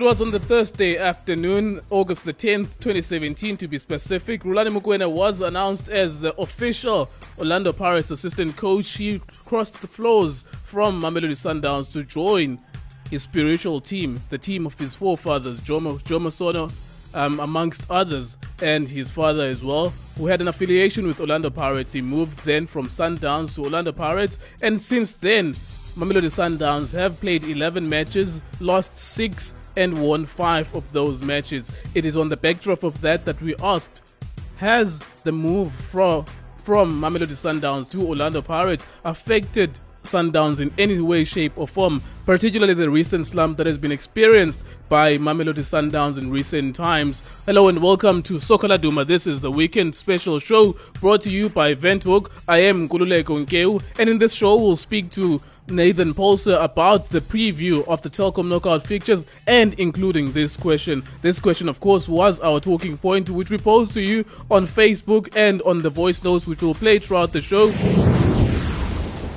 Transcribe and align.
It 0.00 0.04
was 0.04 0.22
on 0.22 0.30
the 0.30 0.40
Thursday 0.40 0.96
afternoon, 0.96 1.82
August 1.90 2.24
the 2.24 2.32
10th, 2.32 2.68
2017 2.80 3.58
to 3.58 3.68
be 3.68 3.76
specific. 3.76 4.44
Rhulani 4.44 4.80
Mokwena 4.80 5.12
was 5.12 5.42
announced 5.42 5.90
as 5.90 6.20
the 6.20 6.34
official 6.40 7.10
Orlando 7.36 7.70
Pirates 7.74 8.10
assistant 8.10 8.56
coach. 8.56 8.96
He 8.96 9.20
crossed 9.44 9.78
the 9.82 9.86
floors 9.86 10.46
from 10.62 11.02
Mamelodi 11.02 11.36
Sundowns 11.36 11.92
to 11.92 12.02
join 12.02 12.58
his 13.10 13.24
spiritual 13.24 13.78
team, 13.78 14.22
the 14.30 14.38
team 14.38 14.64
of 14.64 14.78
his 14.78 14.94
forefathers, 14.94 15.60
Jomo, 15.60 16.02
Jomo 16.04 16.32
Sono, 16.32 16.72
um, 17.12 17.38
amongst 17.38 17.84
others, 17.90 18.38
and 18.62 18.88
his 18.88 19.10
father 19.10 19.42
as 19.42 19.62
well, 19.62 19.92
who 20.16 20.28
had 20.28 20.40
an 20.40 20.48
affiliation 20.48 21.06
with 21.06 21.20
Orlando 21.20 21.50
Pirates. 21.50 21.92
He 21.92 22.00
moved 22.00 22.42
then 22.46 22.66
from 22.66 22.86
Sundowns 22.86 23.54
to 23.56 23.64
Orlando 23.64 23.92
Pirates, 23.92 24.38
and 24.62 24.80
since 24.80 25.12
then, 25.12 25.54
Mamelodi 25.94 26.30
Sundowns 26.30 26.90
have 26.92 27.20
played 27.20 27.44
11 27.44 27.86
matches, 27.86 28.40
lost 28.60 28.96
6 28.96 29.52
and 29.76 29.98
won 29.98 30.26
5 30.26 30.74
of 30.74 30.92
those 30.92 31.22
matches. 31.22 31.70
It 31.94 32.04
is 32.04 32.16
on 32.16 32.28
the 32.28 32.36
backdrop 32.36 32.82
of 32.82 33.00
that 33.00 33.24
that 33.24 33.40
we 33.40 33.54
asked, 33.56 34.02
has 34.56 35.00
the 35.24 35.32
move 35.32 35.72
from 35.72 36.26
from 36.60 37.00
Mamelodi 37.00 37.32
Sundowns 37.32 37.88
to 37.90 38.06
Orlando 38.06 38.42
Pirates 38.42 38.86
affected 39.04 39.78
Sundowns 40.04 40.60
in 40.60 40.72
any 40.78 41.00
way, 41.00 41.24
shape, 41.24 41.52
or 41.56 41.66
form, 41.66 42.02
particularly 42.24 42.74
the 42.74 42.90
recent 42.90 43.26
slump 43.26 43.56
that 43.58 43.66
has 43.66 43.78
been 43.78 43.92
experienced 43.92 44.64
by 44.88 45.18
Mamelodi 45.18 45.60
Sundowns 45.60 46.16
in 46.16 46.30
recent 46.30 46.74
times. 46.74 47.22
Hello 47.46 47.68
and 47.68 47.82
welcome 47.82 48.22
to 48.22 48.38
Soccer 48.38 48.68
Laduma. 48.68 49.06
This 49.06 49.26
is 49.26 49.40
the 49.40 49.50
weekend 49.50 49.94
special 49.94 50.38
show 50.38 50.74
brought 51.00 51.20
to 51.22 51.30
you 51.30 51.48
by 51.48 51.74
Windhoek. 51.74 52.30
I 52.48 52.58
am 52.58 52.88
Kululeko 52.88 53.46
Nkeu, 53.46 53.82
and 53.98 54.08
in 54.08 54.18
this 54.18 54.32
show, 54.32 54.56
we'll 54.56 54.76
speak 54.76 55.10
to 55.12 55.40
Nathan 55.70 56.14
Paulse 56.14 56.46
about 56.46 57.08
the 57.10 57.20
preview 57.20 57.86
of 57.86 58.02
the 58.02 58.10
Telkom 58.10 58.48
knockout 58.48 58.86
fixtures 58.86 59.26
and 59.46 59.74
including 59.74 60.32
this 60.32 60.56
question. 60.56 61.04
This 61.22 61.40
question, 61.40 61.68
of 61.68 61.80
course, 61.80 62.08
was 62.08 62.40
our 62.40 62.60
talking 62.60 62.96
point, 62.98 63.30
which 63.30 63.50
we 63.50 63.58
posed 63.58 63.92
to 63.94 64.00
you 64.00 64.24
on 64.50 64.66
Facebook 64.66 65.28
and 65.36 65.62
on 65.62 65.82
the 65.82 65.90
voice 65.90 66.22
notes, 66.24 66.46
which 66.46 66.62
we'll 66.62 66.74
play 66.74 66.98
throughout 66.98 67.32
the 67.32 67.40
show. 67.40 67.70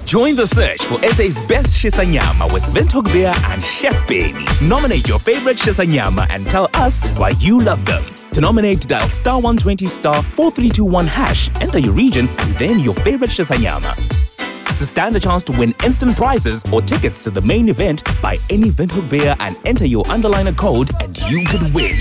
Join 0.05 0.35
the 0.35 0.45
search 0.45 0.83
for 0.83 1.01
SA's 1.07 1.45
best 1.45 1.75
Shisanyama 1.75 2.51
with 2.53 2.63
Windhoek 2.63 3.11
Beer 3.11 3.33
and 3.45 3.63
Chef 3.63 4.07
Baby. 4.07 4.45
Nominate 4.61 5.07
your 5.07 5.19
favorite 5.19 5.57
Shisanyama 5.57 6.27
and 6.29 6.45
tell 6.45 6.69
us 6.73 7.05
why 7.17 7.29
you 7.39 7.59
love 7.59 7.85
them. 7.85 8.03
To 8.33 8.41
nominate, 8.41 8.87
dial 8.87 9.09
star 9.09 9.35
120 9.35 9.85
star 9.85 10.21
4321 10.21 11.07
hash, 11.07 11.49
enter 11.61 11.79
your 11.79 11.93
region, 11.93 12.27
and 12.39 12.55
then 12.55 12.79
your 12.79 12.95
favorite 12.95 13.29
Shisanyama. 13.29 14.32
To 14.77 14.87
stand 14.87 15.15
a 15.15 15.19
chance 15.19 15.43
to 15.43 15.57
win 15.57 15.73
instant 15.83 16.17
prizes 16.17 16.63
or 16.73 16.81
tickets 16.81 17.23
to 17.23 17.29
the 17.29 17.41
main 17.41 17.69
event, 17.69 18.03
buy 18.21 18.37
any 18.49 18.71
Windhoek 18.71 19.09
beer 19.09 19.35
and 19.39 19.57
enter 19.65 19.85
your 19.85 20.03
underliner 20.05 20.57
code, 20.57 20.89
and 20.99 21.17
you 21.29 21.45
could 21.45 21.61
win. 21.73 21.91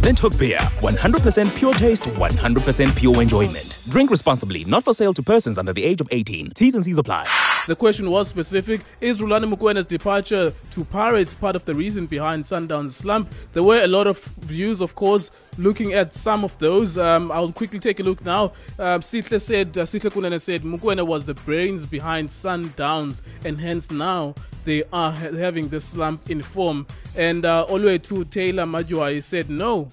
Windhoek 0.00 0.38
Beer, 0.38 0.58
100% 0.58 1.56
pure 1.56 1.74
taste, 1.74 2.04
100% 2.04 2.96
pure 2.96 3.22
enjoyment. 3.22 3.84
Drink 3.88 4.10
responsibly, 4.10 4.64
not 4.64 4.82
for 4.84 4.94
sale 4.94 5.14
to 5.14 5.22
persons 5.22 5.58
under 5.58 5.72
the 5.72 5.84
age 5.84 6.00
of 6.00 6.08
18. 6.10 6.50
T's 6.50 6.74
and 6.74 6.82
C's 6.82 6.98
apply. 6.98 7.26
The 7.66 7.76
question 7.76 8.10
was 8.10 8.26
specific. 8.26 8.80
Is 9.00 9.20
Rhulani 9.20 9.52
Mokwena's 9.52 9.86
departure 9.86 10.52
to 10.72 10.84
Pirates 10.86 11.34
part 11.34 11.54
of 11.54 11.64
the 11.66 11.74
reason 11.74 12.06
behind 12.06 12.44
Sundown's 12.44 12.96
slump? 12.96 13.32
There 13.52 13.62
were 13.62 13.84
a 13.84 13.86
lot 13.86 14.06
of 14.06 14.24
views, 14.40 14.80
of 14.80 14.94
course, 14.94 15.30
looking 15.56 15.92
at 15.92 16.12
some 16.12 16.42
of 16.42 16.58
those. 16.58 16.98
Um, 16.98 17.30
I'll 17.30 17.52
quickly 17.52 17.78
take 17.78 18.00
a 18.00 18.02
look 18.02 18.24
now. 18.24 18.52
Um, 18.78 19.02
Sihle 19.02 19.40
said, 19.40 19.76
uh, 19.78 19.82
Sihle 19.82 20.10
Kunene 20.10 20.40
said, 20.40 20.62
Mokwena 20.62 21.06
was 21.06 21.24
the 21.24 21.34
brains 21.34 21.86
behind 21.86 22.30
Sundowns, 22.30 23.22
and 23.44 23.60
hence 23.60 23.90
now 23.90 24.34
they 24.64 24.82
are 24.92 25.12
ha- 25.12 25.30
having 25.30 25.68
this 25.68 25.84
slump 25.84 26.28
in 26.30 26.42
form. 26.42 26.86
And 27.14 27.44
uh, 27.44 27.66
all 27.68 27.78
the 27.78 27.86
way 27.86 27.98
to 27.98 28.24
Taylor 28.24 28.64
Majuai 28.64 29.22
said, 29.22 29.48
no, 29.48 29.88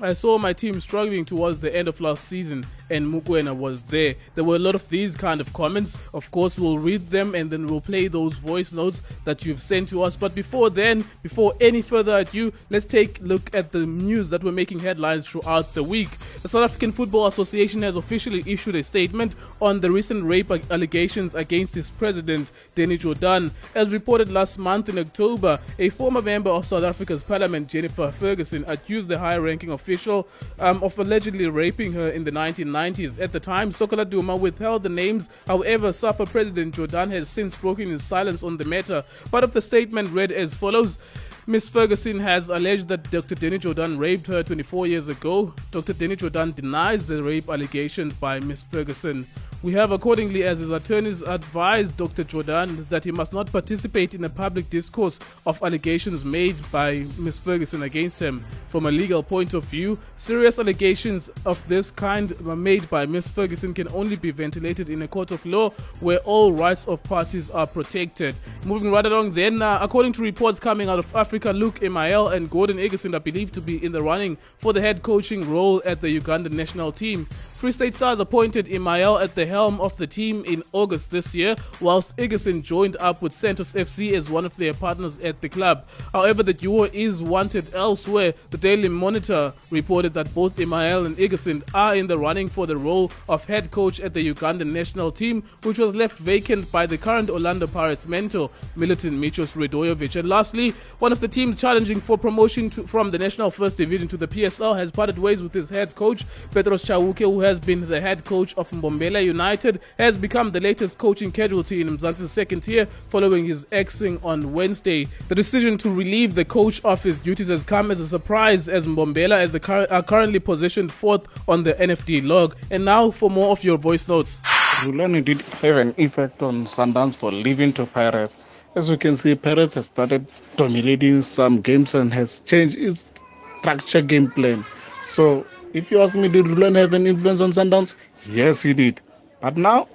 I 0.00 0.14
saw 0.14 0.38
my 0.38 0.52
team 0.52 0.80
struggling 0.80 1.24
towards 1.24 1.58
the 1.58 1.74
end 1.74 1.88
of 1.88 2.00
last 2.00 2.24
season, 2.24 2.66
and 2.92 3.12
Mokwena 3.12 3.56
was 3.56 3.82
there. 3.84 4.14
There 4.34 4.44
were 4.44 4.56
a 4.56 4.60
lot 4.60 4.74
of 4.74 4.88
these 4.90 5.16
kind 5.16 5.40
of 5.40 5.52
comments. 5.52 5.96
Of 6.12 6.30
course, 6.30 6.58
we'll 6.58 6.78
read 6.78 7.08
them 7.08 7.34
and 7.34 7.50
then 7.50 7.66
we'll 7.66 7.80
play 7.80 8.06
those 8.06 8.34
voice 8.34 8.72
notes 8.72 9.02
that 9.24 9.44
you've 9.44 9.62
sent 9.62 9.88
to 9.88 10.02
us. 10.02 10.16
But 10.16 10.34
before 10.34 10.70
then, 10.70 11.04
before 11.22 11.54
any 11.60 11.82
further 11.82 12.18
ado, 12.18 12.52
let's 12.70 12.86
take 12.86 13.20
a 13.20 13.22
look 13.24 13.54
at 13.54 13.72
the 13.72 13.86
news 13.86 14.28
that 14.28 14.44
were 14.44 14.52
making 14.52 14.80
headlines 14.80 15.26
throughout 15.26 15.72
the 15.74 15.82
week. 15.82 16.10
The 16.42 16.48
South 16.48 16.64
African 16.64 16.92
Football 16.92 17.26
Association 17.26 17.82
has 17.82 17.96
officially 17.96 18.44
issued 18.46 18.76
a 18.76 18.82
statement 18.82 19.34
on 19.60 19.80
the 19.80 19.90
recent 19.90 20.24
rape 20.24 20.50
allegations 20.70 21.34
against 21.34 21.76
its 21.76 21.90
president, 21.90 22.50
Danny 22.74 22.98
Jordaan. 22.98 23.52
As 23.74 23.90
reported 23.90 24.30
last 24.30 24.58
month 24.58 24.90
in 24.90 24.98
October, 24.98 25.58
a 25.78 25.88
former 25.88 26.20
member 26.20 26.50
of 26.50 26.66
South 26.66 26.84
Africa's 26.84 27.22
parliament, 27.22 27.68
Jennifer 27.68 28.12
Ferguson, 28.12 28.64
accused 28.68 29.08
the 29.08 29.18
high 29.18 29.38
ranking 29.38 29.70
official 29.70 30.28
um, 30.58 30.82
of 30.82 30.98
allegedly 30.98 31.46
raping 31.46 31.92
her 31.92 32.08
in 32.10 32.24
the 32.24 32.30
1990s. 32.30 32.81
At 32.82 33.32
the 33.32 33.38
time, 33.38 33.70
Soccer 33.70 33.96
Laduma 33.96 34.36
withheld 34.36 34.82
the 34.82 34.88
names. 34.88 35.30
However, 35.46 35.92
SAFA 35.92 36.26
President 36.26 36.74
Jordaan 36.74 37.10
has 37.12 37.28
since 37.28 37.56
broken 37.56 37.90
his 37.90 38.02
silence 38.02 38.42
on 38.42 38.56
the 38.56 38.64
matter. 38.64 39.04
Part 39.30 39.44
of 39.44 39.52
the 39.52 39.62
statement 39.62 40.10
read 40.10 40.32
as 40.32 40.54
follows. 40.54 40.98
Miss 41.44 41.68
Ferguson 41.68 42.20
has 42.20 42.50
alleged 42.50 42.86
that 42.86 43.10
Dr. 43.10 43.34
Danny 43.34 43.58
Jordaan 43.58 43.98
raped 43.98 44.28
her 44.28 44.44
24 44.44 44.86
years 44.86 45.08
ago. 45.08 45.52
Dr. 45.72 45.92
Danny 45.92 46.14
Jordaan 46.14 46.54
denies 46.54 47.04
the 47.04 47.20
rape 47.20 47.50
allegations 47.50 48.14
by 48.14 48.38
Miss 48.38 48.62
Ferguson. 48.62 49.26
We 49.62 49.72
have 49.74 49.92
accordingly, 49.92 50.42
as 50.42 50.58
his 50.58 50.70
attorneys 50.70 51.22
advised 51.22 51.96
Dr. 51.96 52.24
Jordaan 52.24 52.88
that 52.88 53.04
he 53.04 53.12
must 53.12 53.32
not 53.32 53.52
participate 53.52 54.12
in 54.12 54.24
a 54.24 54.28
public 54.28 54.68
discourse 54.70 55.20
of 55.46 55.62
allegations 55.62 56.24
made 56.24 56.56
by 56.72 57.06
Ms. 57.16 57.38
Ferguson 57.38 57.84
against 57.84 58.20
him. 58.20 58.44
From 58.70 58.86
a 58.86 58.90
legal 58.90 59.22
point 59.22 59.54
of 59.54 59.62
view, 59.62 60.00
serious 60.16 60.58
allegations 60.58 61.30
of 61.46 61.62
this 61.68 61.92
kind 61.92 62.40
made 62.44 62.90
by 62.90 63.06
Ms. 63.06 63.28
Ferguson 63.28 63.72
can 63.72 63.86
only 63.88 64.16
be 64.16 64.32
ventilated 64.32 64.88
in 64.88 65.02
a 65.02 65.06
court 65.06 65.30
of 65.30 65.46
law 65.46 65.70
where 66.00 66.18
all 66.18 66.52
rights 66.52 66.84
of 66.86 67.00
parties 67.04 67.48
are 67.48 67.66
protected. 67.66 68.34
Moving 68.64 68.90
right 68.90 69.06
along, 69.06 69.34
then, 69.34 69.62
uh, 69.62 69.78
according 69.80 70.12
to 70.14 70.22
reports 70.22 70.58
coming 70.58 70.88
out 70.88 70.98
of 70.98 71.14
Africa, 71.14 71.31
Luc 71.32 71.80
Eymael 71.80 72.34
and 72.34 72.50
Gordon 72.50 72.76
Igesund 72.76 73.14
are 73.14 73.20
believed 73.20 73.54
to 73.54 73.62
be 73.62 73.82
in 73.82 73.92
the 73.92 74.02
running 74.02 74.36
for 74.58 74.74
the 74.74 74.82
head 74.82 75.02
coaching 75.02 75.50
role 75.50 75.80
at 75.84 76.02
the 76.02 76.20
Ugandan 76.20 76.52
national 76.52 76.92
team. 76.92 77.26
Free 77.56 77.72
State 77.72 77.94
Stars 77.94 78.18
appointed 78.18 78.66
Eymael 78.66 79.22
at 79.22 79.34
the 79.34 79.46
helm 79.46 79.80
of 79.80 79.96
the 79.96 80.06
team 80.06 80.44
in 80.44 80.62
August 80.72 81.10
this 81.10 81.34
year, 81.34 81.56
whilst 81.80 82.16
Igesund 82.16 82.64
joined 82.64 82.96
up 82.96 83.22
with 83.22 83.32
Santos 83.32 83.72
FC 83.72 84.12
as 84.14 84.28
one 84.28 84.44
of 84.44 84.56
their 84.56 84.74
partners 84.74 85.18
at 85.20 85.40
the 85.40 85.48
club. 85.48 85.86
However, 86.12 86.42
the 86.42 86.52
duo 86.52 86.84
is 86.92 87.22
wanted 87.22 87.72
elsewhere. 87.72 88.34
The 88.50 88.58
Daily 88.58 88.88
Monitor 88.88 89.54
reported 89.70 90.12
that 90.14 90.34
both 90.34 90.56
Eymael 90.56 91.06
and 91.06 91.16
Igesund 91.16 91.62
are 91.72 91.94
in 91.94 92.08
the 92.08 92.18
running 92.18 92.48
for 92.48 92.66
the 92.66 92.76
role 92.76 93.10
of 93.28 93.46
head 93.46 93.70
coach 93.70 94.00
at 94.00 94.12
the 94.12 94.34
Ugandan 94.34 94.72
national 94.72 95.12
team, 95.12 95.44
which 95.62 95.78
was 95.78 95.94
left 95.94 96.18
vacant 96.18 96.70
by 96.72 96.84
the 96.84 96.98
current 96.98 97.30
Orlando 97.30 97.68
Pirates 97.68 98.06
mentor, 98.06 98.50
Milutin 98.76 99.20
Micho 99.20 99.46
Sredojevic. 99.46 100.18
And 100.18 100.28
lastly, 100.28 100.72
one 100.98 101.12
of 101.12 101.21
the 101.22 101.28
teams 101.28 101.60
challenging 101.60 102.00
for 102.00 102.18
promotion 102.18 102.68
to, 102.68 102.84
from 102.84 103.12
the 103.12 103.18
National 103.18 103.48
First 103.48 103.76
Division 103.78 104.08
to 104.08 104.16
the 104.16 104.26
PSL 104.26 104.76
has 104.76 104.90
parted 104.90 105.20
ways 105.20 105.40
with 105.40 105.54
his 105.54 105.70
head 105.70 105.94
coach, 105.94 106.24
Petros 106.50 106.84
Chauke, 106.84 107.20
who 107.20 107.40
has 107.42 107.60
been 107.60 107.88
the 107.88 108.00
head 108.00 108.24
coach 108.24 108.52
of 108.56 108.68
Mbombela 108.70 109.24
United, 109.24 109.80
has 109.98 110.16
become 110.16 110.50
the 110.50 110.58
latest 110.58 110.98
coaching 110.98 111.30
casualty 111.30 111.80
in 111.80 111.96
Mzansi's 111.96 112.32
second 112.32 112.62
tier 112.62 112.86
following 112.86 113.44
his 113.44 113.68
axing 113.70 114.18
on 114.24 114.52
Wednesday. 114.52 115.06
The 115.28 115.36
decision 115.36 115.78
to 115.78 115.90
relieve 115.94 116.34
the 116.34 116.44
coach 116.44 116.84
of 116.84 117.04
his 117.04 117.20
duties 117.20 117.46
has 117.46 117.62
come 117.62 117.92
as 117.92 118.00
a 118.00 118.08
surprise 118.08 118.68
as 118.68 118.88
Mbombela 118.88 119.36
as 119.36 119.56
cur- 119.60 119.86
are 119.92 120.02
currently 120.02 120.40
positioned 120.40 120.92
fourth 120.92 121.28
on 121.46 121.62
the 121.62 121.74
NFD 121.74 122.26
log. 122.26 122.56
And 122.68 122.84
now 122.84 123.12
for 123.12 123.30
more 123.30 123.52
of 123.52 123.62
your 123.62 123.78
voice 123.78 124.08
notes. 124.08 124.40
Rhulani 124.82 125.24
did 125.24 125.40
have 125.40 125.76
an 125.76 125.94
effect 125.98 126.42
on 126.42 126.64
Sundowns 126.64 127.14
for 127.14 127.30
leaving 127.30 127.72
to 127.74 127.86
Pirates. 127.86 128.34
As 128.74 128.90
we 128.90 128.96
can 128.96 129.16
see, 129.16 129.34
Pirates 129.34 129.74
has 129.74 129.86
started 129.86 130.26
dominating 130.56 131.20
some 131.22 131.60
games 131.60 131.94
and 131.94 132.12
has 132.14 132.40
changed 132.40 132.78
its 132.78 133.12
structure 133.58 134.00
game 134.02 134.30
plan. 134.30 134.64
So 135.04 135.46
if 135.74 135.90
you 135.90 136.00
ask 136.00 136.14
me, 136.14 136.28
did 136.28 136.46
Rhulani 136.46 136.76
have 136.76 136.92
an 136.94 137.06
influence 137.06 137.40
on 137.40 137.52
Sundowns? 137.52 137.96
Yes, 138.26 138.62
he 138.62 138.72
did. 138.72 139.00
But 139.40 139.56
now, 139.58 139.88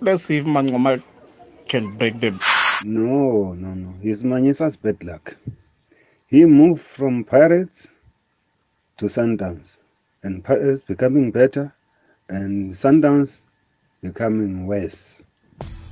let's 0.00 0.24
see 0.24 0.38
if 0.38 0.46
Manqoba 0.46 1.02
can 1.68 1.96
break 1.98 2.20
them. 2.20 2.40
No, 2.84 3.52
no, 3.54 3.74
no. 3.74 3.94
He's 4.00 4.22
Manyisa's 4.22 4.76
bad 4.76 5.02
luck. 5.04 5.36
He 6.26 6.44
moved 6.44 6.82
from 6.82 7.24
Pirates 7.24 7.88
to 8.98 9.06
Sundowns, 9.06 9.78
and 10.22 10.44
Pirates 10.44 10.80
becoming 10.80 11.30
better, 11.30 11.74
and 12.28 12.72
Sundowns 12.72 13.40
becoming 14.02 14.66
worse. 14.66 15.23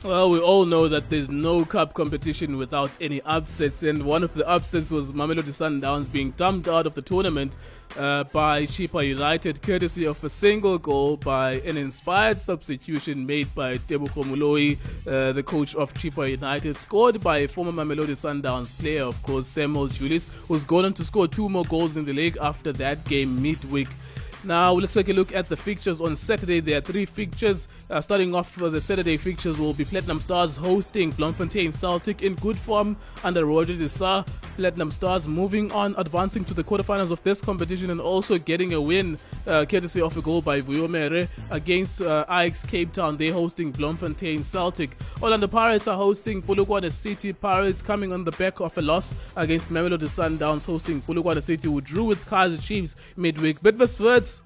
Well, 0.04 0.30
we 0.30 0.40
all 0.40 0.66
know 0.66 0.88
that 0.88 1.10
there's 1.10 1.28
no 1.28 1.64
cup 1.64 1.94
competition 1.94 2.56
without 2.56 2.90
any 3.00 3.22
upsets, 3.22 3.84
and 3.84 4.02
one 4.04 4.24
of 4.24 4.34
the 4.34 4.44
upsets 4.48 4.90
was 4.90 5.12
Mamelodi 5.12 5.52
Sundowns 5.52 6.10
being 6.10 6.32
dumped 6.32 6.66
out 6.66 6.88
of 6.88 6.94
the 6.94 7.02
tournament 7.02 7.56
uh, 7.96 8.24
by 8.24 8.66
Chippa 8.66 9.06
United, 9.06 9.62
courtesy 9.62 10.04
of 10.06 10.24
a 10.24 10.28
single 10.28 10.76
goal 10.76 11.18
by 11.18 11.60
an 11.60 11.76
inspired 11.76 12.40
substitution 12.40 13.24
made 13.24 13.54
by 13.54 13.78
Tebogo 13.78 14.24
Moloi, 14.24 14.76
uh, 15.06 15.30
the 15.34 15.42
coach 15.44 15.76
of 15.76 15.94
Chippa 15.94 16.28
United, 16.28 16.76
scored 16.78 17.22
by 17.22 17.38
a 17.38 17.46
former 17.46 17.70
Mamelodi 17.70 18.16
Sundowns 18.16 18.76
player, 18.80 19.04
of 19.04 19.22
course, 19.22 19.46
Samuel 19.46 19.86
Julius, 19.86 20.30
who's 20.48 20.64
gone 20.64 20.84
on 20.84 20.94
to 20.94 21.04
score 21.04 21.28
two 21.28 21.48
more 21.48 21.64
goals 21.66 21.96
in 21.96 22.04
the 22.04 22.12
league 22.12 22.36
after 22.40 22.72
that 22.72 23.04
game 23.04 23.40
midweek. 23.40 23.90
Now, 24.44 24.72
let's 24.72 24.92
take 24.92 25.08
a 25.08 25.12
look 25.12 25.32
at 25.32 25.48
the 25.48 25.56
fixtures 25.56 26.00
on 26.00 26.16
Saturday. 26.16 26.58
There 26.58 26.78
are 26.78 26.80
three 26.80 27.04
fixtures. 27.04 27.68
Uh, 27.88 28.00
starting 28.00 28.34
off 28.34 28.56
the 28.56 28.80
Saturday 28.80 29.16
fixtures 29.16 29.56
will 29.56 29.72
be 29.72 29.84
Platinum 29.84 30.20
Stars 30.20 30.56
hosting 30.56 31.12
Bloemfontein 31.12 31.70
Celtic 31.70 32.22
in 32.22 32.34
good 32.36 32.58
form 32.58 32.96
under 33.22 33.46
Roger 33.46 33.76
de 33.76 33.88
Sá. 33.88 34.24
Platinum 34.56 34.90
Stars 34.90 35.28
moving 35.28 35.70
on, 35.70 35.94
advancing 35.96 36.44
to 36.46 36.54
the 36.54 36.64
quarterfinals 36.64 37.12
of 37.12 37.22
this 37.22 37.40
competition 37.40 37.90
and 37.90 38.00
also 38.00 38.36
getting 38.36 38.74
a 38.74 38.80
win 38.80 39.16
uh, 39.46 39.64
courtesy 39.64 40.00
of 40.00 40.16
a 40.16 40.22
goal 40.22 40.42
by 40.42 40.60
Vuyo 40.60 40.90
Mere 40.90 41.28
against 41.50 42.00
uh, 42.00 42.24
Ajax 42.28 42.64
Cape 42.64 42.92
Town. 42.92 43.16
They're 43.16 43.32
hosting 43.32 43.70
Bloemfontein 43.70 44.42
Celtic. 44.42 44.96
Orlando 45.22 45.46
Pirates 45.46 45.86
are 45.86 45.96
hosting 45.96 46.42
Polokwane 46.42 46.92
City. 46.92 47.32
Pirates 47.32 47.80
coming 47.80 48.12
on 48.12 48.24
the 48.24 48.32
back 48.32 48.58
of 48.58 48.76
a 48.76 48.82
loss 48.82 49.14
against 49.36 49.68
Mamelodi 49.68 50.08
Sundowns 50.08 50.64
hosting 50.64 51.00
Polokwane 51.00 51.42
City 51.42 51.68
who 51.68 51.80
drew 51.80 52.04
with 52.04 52.26
Kaizer 52.26 52.60
Chiefs 52.60 52.96
midweek. 53.16 53.60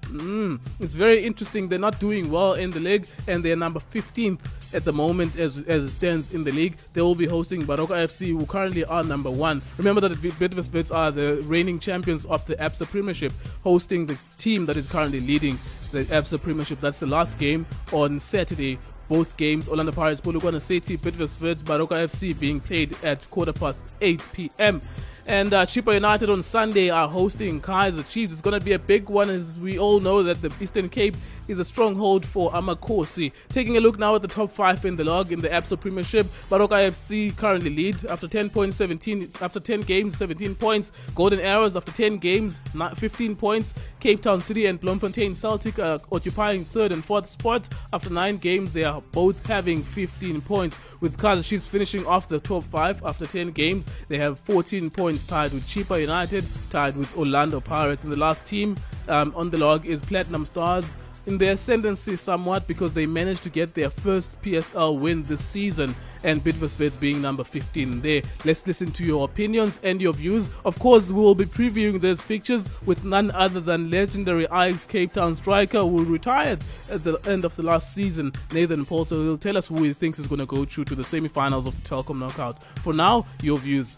Mm, 0.03 0.59
it's 0.79 0.93
very 0.93 1.23
interesting. 1.25 1.69
They're 1.69 1.79
not 1.79 1.99
doing 1.99 2.29
well 2.29 2.53
in 2.53 2.71
the 2.71 2.79
league, 2.79 3.07
and 3.27 3.43
they're 3.43 3.55
number 3.55 3.79
15th 3.79 4.39
at 4.73 4.83
the 4.83 4.93
moment 4.93 5.37
as, 5.37 5.63
as 5.63 5.83
it 5.85 5.89
stands 5.89 6.33
in 6.33 6.43
the 6.43 6.51
league. 6.51 6.75
They 6.93 7.01
will 7.01 7.15
be 7.15 7.25
hosting 7.25 7.65
Baroka 7.65 7.95
FC, 8.05 8.27
who 8.37 8.45
currently 8.45 8.83
are 8.85 9.03
number 9.03 9.31
one. 9.31 9.61
Remember 9.77 10.01
that 10.01 10.11
Bidvest 10.21 10.93
are 10.93 11.11
the 11.11 11.41
reigning 11.43 11.79
champions 11.79 12.25
of 12.25 12.45
the 12.45 12.55
ABSA 12.55 12.87
Premiership, 12.87 13.33
hosting 13.63 14.05
the 14.05 14.17
team 14.37 14.65
that 14.65 14.77
is 14.77 14.87
currently 14.87 15.19
leading 15.21 15.57
the 15.91 16.03
ABSA 16.05 16.41
Premiership. 16.41 16.79
That's 16.79 16.99
the 16.99 17.07
last 17.07 17.39
game 17.39 17.65
on 17.91 18.19
Saturday. 18.19 18.79
Both 19.07 19.37
games, 19.37 19.69
Orlando 19.69 19.93
Pirates, 19.93 20.19
Polokwane 20.19 20.61
City, 20.61 20.97
Bidvest 20.97 21.63
Baroka 21.63 22.03
FC, 22.03 22.37
being 22.37 22.59
played 22.59 22.93
at 23.03 23.29
quarter 23.29 23.53
past 23.53 23.81
8 24.01 24.21
p.m. 24.33 24.81
And 25.27 25.53
uh, 25.53 25.65
Chippa 25.65 25.93
United 25.93 26.29
on 26.29 26.41
Sunday 26.41 26.89
are 26.89 27.09
hosting 27.09 27.59
Kaizer 27.59 28.07
Chiefs. 28.07 28.31
It's 28.31 28.41
going 28.41 28.57
to 28.57 28.63
be 28.63 28.71
a 28.71 28.79
big 28.79 29.09
one, 29.09 29.29
as 29.29 29.59
we 29.59 29.77
all 29.77 29.99
know 29.99 30.23
that 30.23 30.41
the 30.41 30.49
Eastern 30.61 30.87
Cape 30.87 31.17
is 31.49 31.59
a 31.59 31.65
stronghold 31.65 32.25
for 32.25 32.49
Amakosi. 32.53 33.33
Taking 33.49 33.75
a 33.75 33.81
look 33.81 33.99
now 33.99 34.15
at 34.15 34.21
the 34.21 34.29
top 34.29 34.51
five 34.51 34.85
in 34.85 34.95
the 34.95 35.03
log 35.03 35.33
in 35.33 35.41
the 35.41 35.49
ABSA 35.49 35.81
Premiership, 35.81 36.27
Baroka 36.49 36.77
FC 36.91 37.35
currently 37.35 37.69
lead 37.69 38.05
after 38.05 38.25
10 38.25 38.49
points, 38.51 38.77
17 38.77 39.33
after 39.41 39.59
10 39.59 39.81
games, 39.81 40.17
17 40.17 40.55
points. 40.55 40.93
Golden 41.13 41.41
Arrows 41.41 41.75
after 41.75 41.91
10 41.91 42.19
games, 42.19 42.61
15 42.95 43.35
points. 43.35 43.73
Cape 43.99 44.21
Town 44.21 44.39
City 44.39 44.65
and 44.67 44.79
Bloemfontein 44.79 45.35
Celtic 45.35 45.77
are 45.77 45.99
occupying 46.09 46.63
third 46.63 46.93
and 46.93 47.03
fourth 47.03 47.27
spot. 47.29 47.67
After 47.91 48.09
nine 48.09 48.37
games, 48.37 48.71
they 48.71 48.85
are 48.85 49.01
both 49.11 49.45
having 49.45 49.83
15 49.83 50.39
points. 50.39 50.79
With 51.01 51.17
Kaizer 51.17 51.43
Chiefs 51.43 51.67
finishing 51.67 52.05
off 52.05 52.29
the 52.29 52.39
top 52.39 52.63
five 52.63 53.03
after 53.03 53.27
10 53.27 53.51
games, 53.51 53.89
they 54.07 54.17
have 54.17 54.39
14 54.39 54.89
points 54.89 55.16
tied 55.25 55.53
with 55.53 55.65
Chippa 55.67 55.99
United, 55.99 56.45
tied 56.69 56.95
with 56.95 57.15
Orlando 57.17 57.59
Pirates. 57.59 58.03
And 58.03 58.11
the 58.11 58.17
last 58.17 58.45
team 58.45 58.77
um, 59.07 59.33
on 59.35 59.49
the 59.49 59.57
log 59.57 59.85
is 59.85 60.01
Platinum 60.01 60.45
Stars 60.45 60.97
in 61.27 61.37
their 61.37 61.51
ascendancy 61.51 62.15
somewhat 62.15 62.65
because 62.67 62.93
they 62.93 63.05
managed 63.05 63.43
to 63.43 63.49
get 63.49 63.73
their 63.73 63.89
first 63.89 64.41
PSL 64.41 64.97
win 64.97 65.23
this 65.23 65.43
season 65.43 65.93
and 66.23 66.43
Bidvest 66.43 66.99
being 66.99 67.21
number 67.21 67.43
15 67.43 68.01
there. 68.01 68.23
Let's 68.43 68.65
listen 68.65 68.91
to 68.93 69.03
your 69.03 69.25
opinions 69.25 69.79
and 69.83 70.01
your 70.01 70.13
views. 70.13 70.49
Of 70.65 70.79
course, 70.79 71.09
we 71.09 71.21
will 71.21 71.35
be 71.35 71.45
previewing 71.45 72.01
those 72.01 72.21
fixtures 72.21 72.67
with 72.85 73.03
none 73.03 73.29
other 73.31 73.59
than 73.59 73.91
legendary 73.91 74.45
Ajax 74.45 74.85
Cape 74.85 75.13
Town 75.13 75.35
striker 75.35 75.79
who 75.79 76.05
retired 76.05 76.59
at 76.89 77.03
the 77.03 77.17
end 77.27 77.45
of 77.45 77.55
the 77.55 77.63
last 77.63 77.93
season, 77.93 78.33
Nathan 78.51 78.85
Paulse. 78.85 79.09
He'll 79.09 79.37
tell 79.37 79.57
us 79.57 79.67
who 79.67 79.83
he 79.83 79.93
thinks 79.93 80.17
is 80.17 80.27
going 80.27 80.39
to 80.39 80.45
go 80.45 80.65
through 80.65 80.85
to 80.85 80.95
the 80.95 81.03
semi-finals 81.03 81.65
of 81.65 81.75
the 81.75 81.87
Telkom 81.87 82.19
Knockout. 82.19 82.63
For 82.83 82.93
now, 82.93 83.25
your 83.41 83.59
views. 83.59 83.97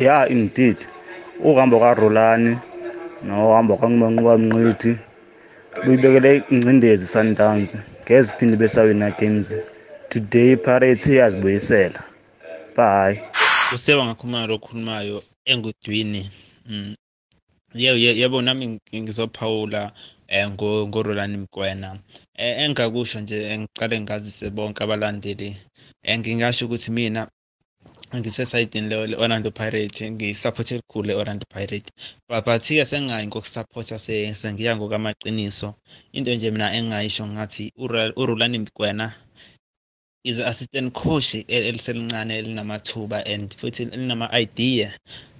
Yeah 0.00 0.30
indeed. 0.30 0.78
Uhambo 1.44 1.80
karolani 1.80 2.58
nohambo 3.24 3.76
kangumanquka 3.76 4.38
mnqithi 4.38 4.92
buyibekele 5.84 6.30
ingcindezi 6.52 7.06
sundowns 7.06 7.70
ngeze 8.02 8.34
phinde 8.36 8.56
besawina 8.56 9.10
games 9.18 9.54
today 10.10 10.56
pirates 10.56 11.06
iyazibuyisela. 11.06 12.00
Bye. 12.76 13.22
Useba 13.74 14.04
ngakhuluma 14.04 14.46
lokhulumayo 14.46 15.22
engudwini. 15.44 16.30
Mm. 16.66 16.94
yebo 17.74 17.98
yebo 17.98 18.42
nami 18.42 18.80
ngizophawula 18.94 19.92
eh 20.28 20.48
ngorolani 20.50 21.36
mgwena. 21.36 21.98
Eh 22.36 22.58
engakusho 22.64 23.20
nje 23.20 23.58
ngiqale 23.58 24.00
ngazise 24.00 24.50
bonke 24.50 24.84
abalandeli 24.84 25.56
eh 26.02 26.18
ngingasho 26.18 26.66
ukuthi 26.66 26.90
mina 26.90 27.28
ngisesayidini 28.18 28.88
le-orlando 28.90 29.50
pirate 29.50 30.10
ngisapothe 30.10 30.74
elikhulu 30.74 31.06
le-orlando 31.08 31.46
pirate 31.54 31.90
but-ke 32.28 32.84
sengingayi 32.90 33.26
ngokusapotha 33.26 33.98
sengiya 34.40 34.76
ngokamaqiniso 34.76 35.68
into 36.12 36.30
nje 36.34 36.50
mina 36.50 36.74
engingayisho 36.76 37.24
ngathi 37.26 37.64
urulani 38.20 38.58
mgwena 38.58 39.06
is 40.24 40.38
assistant 40.38 40.92
coach 40.92 41.34
eliselincane 41.48 42.38
elinamathuba 42.38 43.18
and 43.26 43.54
futhi 43.58 43.82
elinama-idea 43.82 44.88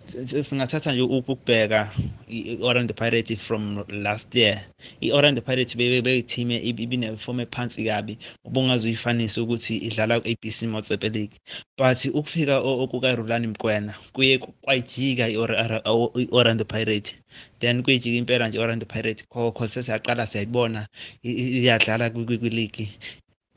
singathatha 0.06 0.92
nje 0.92 1.02
ukubheka 1.02 1.90
i-orlando 2.28 2.94
pirates 2.94 3.38
from 3.40 3.84
last 3.88 4.34
year. 4.34 4.64
I-orlando 5.00 5.40
pirates 5.40 5.76
beyiteam 5.76 6.50
ibinefomu 6.50 7.40
ephansi 7.42 7.84
kabi 7.84 8.18
ubungaze 8.44 8.86
uyifanise 8.86 9.40
ukuthi 9.40 9.76
idlala 9.76 10.20
ku-abc 10.20 10.62
motsepe 10.62 11.08
league. 11.08 11.36
But 11.78 12.04
ukufika 12.04 12.58
okukarulani 12.58 13.46
mkwena 13.46 13.94
kuye 14.12 14.38
kwayijika 14.38 15.28
i-orlando 15.28 16.64
pirate. 16.64 17.16
Then 17.58 17.82
kuyijika 17.82 18.16
impela 18.16 18.48
nje 18.48 18.58
i-orlando 18.58 18.86
pirate. 18.86 19.24
Khokho 19.28 19.68
sesiyaqala 19.68 20.26
siyayibona 20.26 20.88
iyadlala 21.22 22.10
kwiligi 22.10 22.90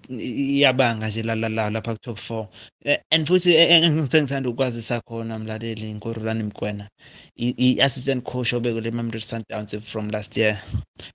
iyabanga 0.10 1.08
nje 1.08 1.24
la 1.24 1.36
la 1.36 1.70
lapha 1.70 1.94
ku 1.96 2.02
top 2.02 2.20
4 2.20 2.48
and 3.12 3.28
futhi 3.28 3.56
engithanda 3.56 4.50
ukwazisa 4.50 5.02
khona 5.02 5.40
mlaleli 5.40 5.94
ngorulani 5.94 6.44
mkwena 6.44 6.90
i-assistant 7.38 8.24
coach 8.24 8.54
obekele 8.54 8.92
Mamelodi 8.92 9.22
Sundowns 9.22 9.76
from 9.84 10.10
last 10.10 10.38
year. 10.38 10.62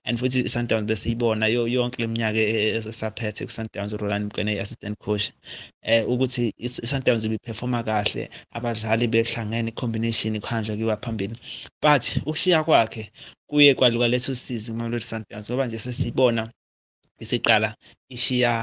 And 0.05 0.19
futhi 0.19 0.47
Sundowns 0.49 0.85
besiyibona 0.85 1.47
yonke 1.47 2.01
leminyaka 2.01 2.37
esaphethe 2.37 3.45
ku 3.45 3.51
Sundowns 3.51 3.93
urulani 3.93 4.25
mkwena 4.25 4.51
i-assistant 4.51 4.97
coach. 4.99 5.31
Eh 5.81 6.05
ukuthi 6.07 6.53
i-Sundowns 6.57 7.25
ibiperforma 7.25 7.83
kahle 7.83 8.29
abadlali 8.51 9.07
behlangene 9.07 9.71
combination 9.71 10.39
kuhanjwa 10.39 10.77
kiwa 10.77 10.97
phambili. 10.97 11.35
But 11.81 12.03
ukushiya 12.25 12.63
kwakhe 12.63 13.11
kuye 13.49 13.73
kwaluka 13.75 14.07
leso 14.07 14.35
season 14.35 14.77
Mamelodi 14.77 15.03
Sundowns 15.03 15.49
ngoba 15.49 15.67
nje 15.67 15.79
sesibona 15.79 16.51
isiqala 17.23 17.69
ishiya 18.15 18.53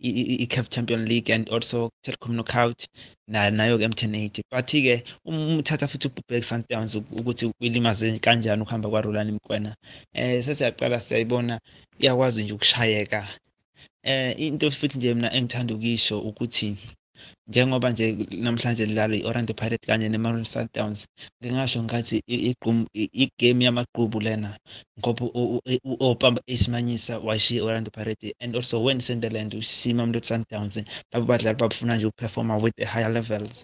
i-CAF 0.00 0.68
Champion 0.70 1.04
League 1.06 1.30
and 1.30 1.48
also 1.48 1.90
Telkom 2.04 2.34
Knockout 2.36 2.86
nayo 3.28 3.78
ke 3.78 3.84
M1080 3.92 4.42
but-ke 4.50 4.94
umthatha 5.26 5.88
futhi 5.88 6.08
ubhek 6.08 6.44
Sundowns 6.44 6.94
ukuthi 6.96 7.52
uyilimaze 7.60 8.18
kanjani 8.24 8.62
ukuhamba 8.62 8.88
kwaRolani 8.92 9.32
Mkwena 9.32 9.76
eh 10.12 10.44
sesiyaqala 10.44 11.00
siyayibona 11.00 11.60
iyakwazi 12.00 12.42
nje 12.42 12.52
ukushayeka. 12.52 13.20
Eh 14.02 14.40
into 14.44 14.70
futhi 14.70 14.98
nje 14.98 15.14
mina 15.14 15.32
engithanda 15.36 15.74
ukisho 15.74 16.16
ukuthi 16.20 16.76
njengoba 17.48 17.90
nje 17.90 18.06
namhlanje 18.44 18.86
lidlalwa 18.86 19.16
i-orlando 19.16 19.54
pirates 19.60 19.86
kanye 19.88 20.08
ne-mamelodi 20.08 20.48
sundowns 20.54 21.00
ngingasho 21.40 21.82
ngathi 21.86 22.16
igame 23.24 23.64
yamaqhubu 23.64 24.18
lena 24.26 24.50
ngoba 24.98 25.24
u-opamba 25.90 26.40
isimanyisa 26.54 27.12
washiya 27.26 27.58
i-orlando 27.60 27.90
pirates 27.96 28.32
and 28.42 28.56
also 28.56 28.76
when 28.84 29.00
sunderland 29.00 29.50
ushiya 29.60 29.90
i-mamelodi 29.92 30.26
sundowns 30.30 30.74
labo 31.12 31.24
badlali 31.30 31.58
babafuna 31.58 31.96
nje 31.96 32.06
ukuperforma 32.06 32.54
with 32.62 32.74
the 32.76 32.86
higher 32.92 33.12
levels 33.18 33.54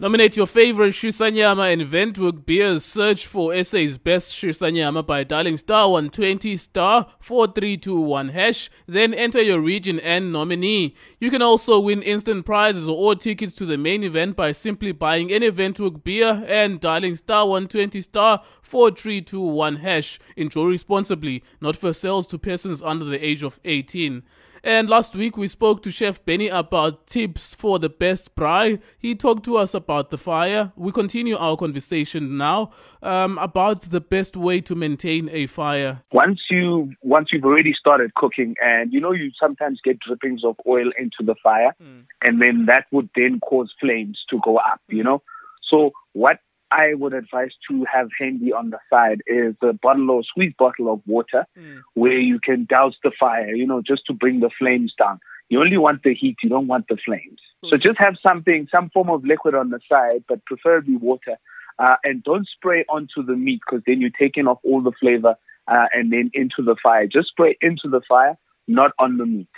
Nominate 0.00 0.36
your 0.36 0.48
favorite 0.48 0.92
Shisanyama 0.92 1.72
and 1.72 1.82
Windhoek 1.82 2.44
beers. 2.44 2.84
Search 2.84 3.26
for 3.26 3.54
SA's 3.62 3.96
best 3.96 4.34
Shisanyama 4.34 5.06
by 5.06 5.22
dialing 5.22 5.56
star 5.56 5.88
120 5.88 6.56
star 6.56 7.06
4321 7.20 8.30
hash. 8.30 8.70
Then 8.88 9.14
enter 9.14 9.40
your 9.40 9.60
region 9.60 10.00
and 10.00 10.32
nominee. 10.32 10.96
You 11.20 11.30
can 11.30 11.42
also 11.42 11.78
win 11.78 12.02
instant 12.02 12.44
prizes 12.44 12.88
or 12.88 13.14
tickets 13.14 13.54
to 13.54 13.64
the 13.64 13.78
main 13.78 14.02
event 14.02 14.34
by 14.34 14.50
simply 14.50 14.90
buying 14.90 15.30
any 15.30 15.48
Windhoek 15.48 16.02
beer 16.02 16.44
and 16.48 16.80
dialing 16.80 17.14
star 17.14 17.46
120 17.46 18.02
star 18.02 18.42
4321 18.64 19.76
hash. 19.76 20.18
Enjoy 20.36 20.64
responsibly, 20.64 21.42
not 21.60 21.76
for 21.76 21.92
sales 21.92 22.26
to 22.28 22.38
persons 22.38 22.82
under 22.82 23.04
the 23.04 23.24
age 23.24 23.42
of 23.42 23.60
18. 23.64 24.22
And 24.66 24.88
last 24.88 25.14
week 25.14 25.36
we 25.36 25.46
spoke 25.46 25.82
to 25.82 25.90
Chef 25.90 26.24
Benny 26.24 26.48
about 26.48 27.06
tips 27.06 27.54
for 27.54 27.78
the 27.78 27.90
best 27.90 28.34
braai. 28.34 28.80
He 28.98 29.14
talked 29.14 29.44
to 29.44 29.58
us 29.58 29.74
about 29.74 30.08
the 30.08 30.16
fire. 30.16 30.72
We 30.74 30.90
continue 30.90 31.36
our 31.36 31.58
conversation 31.58 32.38
now 32.38 32.70
um, 33.02 33.36
about 33.36 33.82
the 33.82 34.00
best 34.00 34.38
way 34.38 34.62
to 34.62 34.74
maintain 34.74 35.28
a 35.30 35.46
fire. 35.48 36.02
Once 36.12 36.40
you 36.50 36.94
once 37.02 37.28
you've 37.30 37.44
already 37.44 37.74
started 37.78 38.14
cooking, 38.14 38.54
and 38.62 38.90
you 38.90 39.02
know 39.02 39.12
you 39.12 39.30
sometimes 39.38 39.80
get 39.84 40.00
drippings 40.00 40.42
of 40.44 40.56
oil 40.66 40.90
into 40.98 41.18
the 41.20 41.34
fire, 41.42 41.74
mm. 41.82 42.04
and 42.24 42.40
then 42.40 42.64
that 42.64 42.86
would 42.90 43.10
then 43.14 43.40
cause 43.40 43.70
flames 43.78 44.18
to 44.30 44.40
go 44.42 44.56
up. 44.56 44.80
You 44.88 45.04
know, 45.04 45.22
so 45.70 45.90
what 46.14 46.38
I 46.74 46.94
would 46.94 47.14
advise 47.14 47.52
to 47.70 47.84
have 47.92 48.08
handy 48.18 48.52
on 48.52 48.70
the 48.70 48.78
side 48.90 49.20
is 49.28 49.54
a 49.62 49.72
bottle 49.72 50.10
or 50.10 50.24
squeeze 50.24 50.54
bottle 50.58 50.92
of 50.92 51.00
water 51.06 51.46
mm. 51.56 51.80
where 51.94 52.18
you 52.18 52.40
can 52.40 52.66
douse 52.68 52.94
the 53.04 53.12
fire, 53.18 53.54
you 53.54 53.64
know, 53.64 53.80
just 53.80 54.02
to 54.06 54.12
bring 54.12 54.40
the 54.40 54.50
flames 54.58 54.92
down. 54.98 55.20
You 55.48 55.60
only 55.60 55.76
want 55.76 56.02
the 56.02 56.14
heat, 56.14 56.36
you 56.42 56.48
don't 56.48 56.66
want 56.66 56.88
the 56.88 56.96
flames. 57.04 57.38
Mm. 57.64 57.70
So 57.70 57.76
just 57.76 57.98
have 57.98 58.14
something, 58.26 58.66
some 58.72 58.90
form 58.90 59.08
of 59.08 59.24
liquid 59.24 59.54
on 59.54 59.70
the 59.70 59.78
side, 59.88 60.24
but 60.28 60.44
preferably 60.46 60.96
water. 60.96 61.36
Uh, 61.78 61.94
and 62.02 62.24
don't 62.24 62.48
spray 62.48 62.84
onto 62.88 63.22
the 63.24 63.36
meat 63.36 63.60
because 63.64 63.82
then 63.86 64.00
you're 64.00 64.10
taking 64.18 64.48
off 64.48 64.58
all 64.64 64.82
the 64.82 64.92
flavor 65.00 65.36
uh, 65.68 65.86
and 65.92 66.12
then 66.12 66.28
into 66.34 66.58
the 66.58 66.74
fire. 66.82 67.06
Just 67.06 67.28
spray 67.28 67.56
into 67.60 67.88
the 67.88 68.00
fire, 68.08 68.36
not 68.66 68.90
on 68.98 69.16
the 69.18 69.26
meat. 69.26 69.48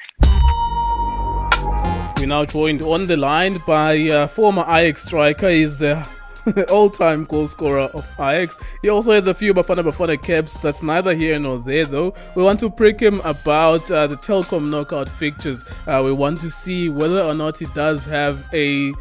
We're 2.18 2.26
now 2.26 2.44
joined 2.44 2.82
on 2.82 3.06
the 3.06 3.16
line 3.16 3.62
by 3.66 4.08
uh, 4.08 4.26
former 4.26 4.64
Ajax 4.68 5.04
striker. 5.04 5.49
He's 5.49 5.78
the 5.78 6.06
all-time 6.68 7.24
goal 7.24 7.48
scorer 7.48 7.90
of 7.94 8.06
Ajax. 8.18 8.58
He 8.82 8.88
also 8.88 9.12
has 9.12 9.26
a 9.26 9.34
few 9.34 9.54
Bafana 9.54 9.82
Bafana 9.82 10.20
caps. 10.20 10.54
That's 10.60 10.82
neither 10.82 11.14
here 11.14 11.38
nor 11.38 11.58
there, 11.58 11.86
though. 11.86 12.14
We 12.34 12.42
want 12.42 12.60
to 12.60 12.70
prick 12.70 13.00
him 13.00 13.20
about 13.20 13.90
uh, 13.90 14.06
the 14.06 14.16
Telkom 14.16 14.70
knockout 14.70 15.08
fixtures. 15.08 15.64
Uh, 15.86 16.02
we 16.04 16.12
want 16.12 16.40
to 16.40 16.50
see 16.50 16.88
whether 16.88 17.22
or 17.22 17.34
not 17.34 17.58
he 17.58 17.66
does 17.66 18.04
have 18.04 18.44
a 18.52 18.92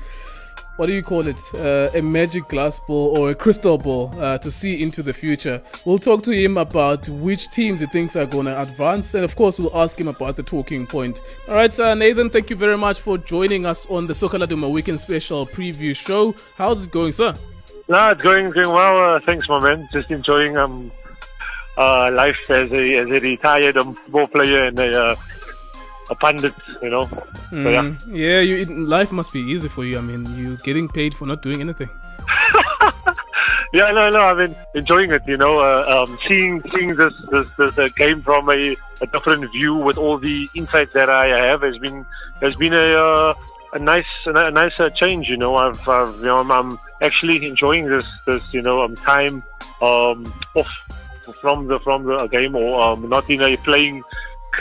what 0.77 0.87
do 0.87 0.93
you 0.93 1.03
call 1.03 1.27
it? 1.27 1.39
Uh, 1.53 1.89
a 1.93 2.01
magic 2.01 2.47
glass 2.47 2.79
ball 2.79 3.17
or 3.17 3.31
a 3.31 3.35
crystal 3.35 3.77
ball 3.77 4.13
uh, 4.19 4.37
to 4.39 4.51
see 4.51 4.81
into 4.81 5.01
the 5.01 5.13
future. 5.13 5.61
We'll 5.85 5.99
talk 5.99 6.23
to 6.23 6.31
him 6.31 6.57
about 6.57 7.07
which 7.07 7.49
teams 7.51 7.79
he 7.79 7.85
thinks 7.87 8.15
are 8.15 8.25
going 8.25 8.45
to 8.45 8.61
advance, 8.61 9.13
and 9.13 9.23
of 9.23 9.35
course, 9.35 9.59
we'll 9.59 9.75
ask 9.75 9.97
him 9.97 10.07
about 10.07 10.35
the 10.35 10.43
talking 10.43 10.85
point. 10.85 11.21
All 11.47 11.55
right, 11.55 11.79
uh, 11.79 11.95
Nathan, 11.95 12.29
thank 12.29 12.49
you 12.49 12.55
very 12.55 12.77
much 12.77 12.99
for 12.99 13.17
joining 13.17 13.65
us 13.65 13.85
on 13.87 14.07
the 14.07 14.15
Soccer 14.15 14.37
Laduma 14.37 14.69
Weekend 14.69 14.99
Special 14.99 15.45
preview 15.45 15.95
show. 15.95 16.35
How's 16.57 16.83
it 16.83 16.91
going, 16.91 17.11
sir? 17.11 17.33
No, 17.87 18.09
it's 18.09 18.21
going 18.21 18.49
going 18.49 18.69
well. 18.69 19.15
Uh, 19.15 19.19
thanks, 19.19 19.47
my 19.47 19.59
man. 19.59 19.87
Just 19.93 20.09
enjoying 20.09 20.57
um 20.57 20.91
uh, 21.77 22.11
life 22.11 22.37
as 22.49 22.71
a 22.71 22.95
as 22.95 23.07
a 23.07 23.19
retired 23.19 23.77
um, 23.77 23.95
football 23.95 24.27
player 24.27 24.65
and 24.65 24.79
a 24.79 25.05
uh, 25.05 25.15
a 26.09 26.15
pundit, 26.15 26.53
you 26.81 26.89
know. 26.89 27.05
Mm, 27.51 27.63
so, 27.63 27.69
yeah, 27.69 27.81
mm, 27.81 27.97
yeah 28.07 28.39
you, 28.41 28.65
life 28.65 29.11
must 29.11 29.33
be 29.33 29.39
easy 29.39 29.67
for 29.67 29.85
you. 29.85 29.97
I 29.97 30.01
mean, 30.01 30.25
you're 30.37 30.57
getting 30.57 30.87
paid 30.87 31.13
for 31.13 31.25
not 31.25 31.41
doing 31.41 31.61
anything. 31.61 31.89
yeah, 33.73 33.91
no, 33.91 34.09
no. 34.09 34.19
I've 34.19 34.37
been 34.37 34.55
enjoying 34.73 35.11
it. 35.11 35.23
You 35.27 35.37
know, 35.37 35.59
uh, 35.59 36.05
um, 36.07 36.17
seeing 36.27 36.61
seeing 36.71 36.95
this 36.95 37.13
this, 37.31 37.47
this 37.57 37.77
uh, 37.77 37.89
game 37.95 38.21
from 38.21 38.49
a, 38.49 38.75
a, 39.01 39.07
different 39.07 39.51
view 39.51 39.75
with 39.75 39.97
all 39.97 40.17
the 40.17 40.49
insight 40.53 40.91
that 40.91 41.09
I 41.09 41.27
have 41.27 41.61
has 41.61 41.77
been 41.77 42.05
has 42.41 42.55
been 42.55 42.73
a 42.73 42.95
uh, 42.95 43.33
a 43.73 43.79
nice 43.79 44.05
a 44.25 44.51
nice 44.51 44.79
uh, 44.79 44.89
change. 44.91 45.27
You 45.27 45.37
know, 45.37 45.55
I've, 45.55 45.87
I've 45.87 46.15
you 46.17 46.25
know 46.25 46.39
I'm, 46.39 46.51
I'm, 46.51 46.79
actually 47.01 47.45
enjoying 47.45 47.85
this 47.85 48.05
this 48.25 48.41
you 48.53 48.61
know 48.61 48.81
um, 48.81 48.95
time 48.95 49.43
um, 49.81 50.33
off 50.55 50.67
from 51.41 51.67
the 51.67 51.79
from 51.79 52.05
the 52.05 52.27
game 52.27 52.55
or 52.55 52.81
um, 52.81 53.09
not 53.09 53.29
in 53.29 53.41
a 53.41 53.57
playing 53.57 54.01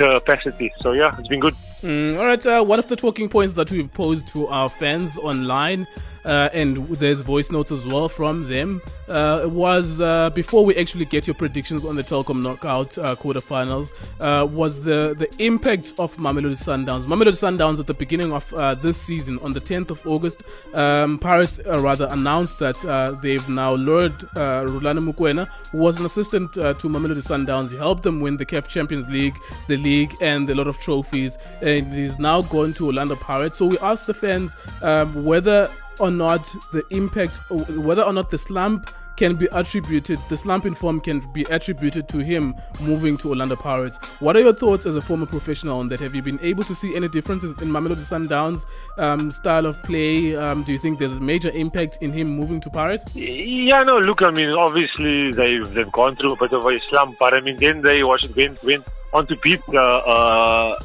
Uh, 0.01 0.19
capacity. 0.19 0.73
So 0.81 0.93
yeah, 0.93 1.15
it's 1.19 1.29
been 1.29 1.41
good. 1.41 1.55
Mm, 1.85 2.19
all 2.19 2.25
right. 2.25 2.47
Uh, 2.47 2.65
one 2.65 2.79
of 2.79 2.89
the 2.89 2.97
talking 2.97 3.29
points 3.29 3.53
that 3.53 3.71
we've 3.71 3.93
posed 3.93 4.27
to 4.29 4.47
our 4.47 4.71
fans 4.71 5.19
online 5.19 5.87
uh, 6.25 6.49
and 6.53 6.89
there's 6.89 7.21
voice 7.21 7.51
notes 7.51 7.71
as 7.71 7.85
well 7.87 8.09
from 8.09 8.49
them. 8.49 8.81
Uh, 9.07 9.43
was 9.45 10.01
uh, 10.01 10.31
before 10.31 10.65
we 10.65 10.75
actually 10.77 11.05
get 11.05 11.27
your 11.27 11.35
predictions 11.35 11.85
on 11.85 11.95
the 11.95 12.03
Telkom 12.03 12.41
knockout 12.41 12.97
uh, 12.97 13.15
quarterfinals, 13.15 13.93
uh, 14.19 14.47
was 14.47 14.83
the 14.83 15.15
the 15.19 15.29
impact 15.45 15.93
of 15.99 16.17
Mamelodi 16.17 16.57
Sundowns. 16.57 17.05
Mamelodi 17.05 17.37
Sundowns 17.37 17.79
at 17.79 17.87
the 17.87 17.93
beginning 17.93 18.33
of 18.33 18.51
uh, 18.55 18.75
this 18.75 18.97
season, 19.01 19.39
on 19.41 19.53
the 19.53 19.61
10th 19.61 19.91
of 19.91 20.07
August, 20.07 20.43
um, 20.73 21.19
Paris 21.19 21.61
rather 21.67 22.09
announced 22.11 22.59
that 22.59 22.77
they've 23.21 23.47
now 23.49 23.75
lured 23.75 24.19
Rhulani 24.35 25.13
Mokwena, 25.13 25.49
who 25.71 25.79
was 25.79 25.99
an 25.99 26.07
assistant 26.07 26.55
to 26.55 26.75
Mamelodi 26.75 27.23
Sundowns. 27.23 27.71
He 27.71 27.77
helped 27.77 28.05
them 28.05 28.21
win 28.21 28.39
the 28.39 28.47
CAF 28.47 28.69
Champions 28.69 29.07
League, 29.09 29.37
the 29.69 29.77
league, 29.77 30.15
and 30.23 30.49
a 30.49 30.55
lot 30.55 30.67
of 30.67 30.79
trophies. 30.79 31.37
He's 31.81 32.19
now 32.19 32.43
gone 32.43 32.73
to 32.75 32.87
Orlando 32.87 33.17
Pirates. 33.17 33.57
So 33.57 33.67
we 33.67 33.79
asked 33.79 34.07
the 34.07 34.15
fans 34.15 34.57
um, 34.83 35.25
whether 35.25 35.71
or 35.99 36.11
not 36.11 36.45
the 36.73 36.85
impact, 36.91 37.39
whether 37.51 38.03
or 38.03 38.13
not 38.13 38.31
the 38.31 38.39
slump 38.39 38.91
can 39.17 39.37
be 39.37 39.47
attributed, 39.53 40.19
the 40.29 40.37
slump 40.37 40.67
in 40.67 40.75
form 40.75 41.01
can 41.01 41.21
be 41.33 41.43
attributed 41.45 42.09
to 42.09 42.19
him 42.19 42.55
moving 42.81 43.17
to 43.19 43.29
Orlando 43.29 43.57
Pirates. 43.57 43.97
What 44.19 44.37
are 44.37 44.41
your 44.41 44.53
thoughts 44.53 44.87
as 44.87 44.97
a 44.97 45.01
former 45.01 45.27
professional 45.27 45.79
on 45.79 45.89
that? 45.91 46.01
Have 46.01 46.15
you 46.15 46.23
been 46.23 46.41
able 46.43 46.65
to 46.65 46.75
see 46.75 46.97
any 46.97 47.09
differences 47.09 47.61
in 47.63 47.69
Mamelodi 47.69 48.01
Sundowns' 48.01 48.65
um, 48.99 49.31
style 49.31 49.67
of 49.67 49.81
play? 49.83 50.35
Um, 50.37 50.65
do 50.65 50.73
you 50.73 50.79
think 50.79 50.99
there's 50.99 51.17
a 51.17 51.21
major 51.21 51.51
impact 51.51 51.99
in 52.01 52.13
him 52.13 52.29
moving 52.29 52.61
to 52.63 52.71
Pirates? 52.71 53.15
Yeah, 53.15 53.83
no, 53.85 53.99
look, 53.99 54.23
I 54.23 54.31
mean, 54.31 54.51
obviously 54.51 55.33
they've, 55.33 55.73
they've 55.73 55.93
gone 55.93 56.17
through 56.17 56.33
a 56.33 56.37
bit 56.37 56.53
of 56.53 56.67
a 56.67 56.81
slump, 56.89 57.17
but 57.19 57.35
I 57.35 57.41
mean, 57.41 57.57
then 57.59 57.83
they 57.83 58.03
went, 58.03 58.65
went 58.65 58.85
on 59.13 59.27
to 59.29 59.37
beat 59.37 59.65
the. 59.67 59.81
Uh, 59.81 60.81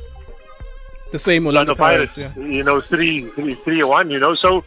the 1.11 1.19
same 1.19 1.45
Orlando, 1.45 1.75
Pirates, 1.75 2.15
Pirates 2.15 2.37
yeah. 2.37 2.43
you 2.43 2.63
know, 2.63 2.81
three, 2.81 3.25
three, 3.31 3.55
three, 3.55 3.83
one, 3.83 4.09
you 4.09 4.19
know. 4.19 4.35
So 4.35 4.63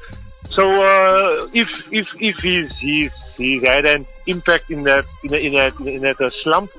so 0.51 0.65
uh, 0.85 1.49
if 1.53 1.69
if 1.93 2.09
if 2.21 2.37
he's 2.39 2.73
he's 2.77 3.13
he's 3.37 3.63
had 3.63 3.87
an 3.87 4.07
impact 4.27 4.71
in 4.71 4.83
that 4.85 5.05
in 5.25 5.35
a, 5.35 5.37
in 5.37 5.53
that 5.55 5.81
in 5.81 6.03
that 6.03 6.21
uh, 6.21 6.31
slump, 6.43 6.71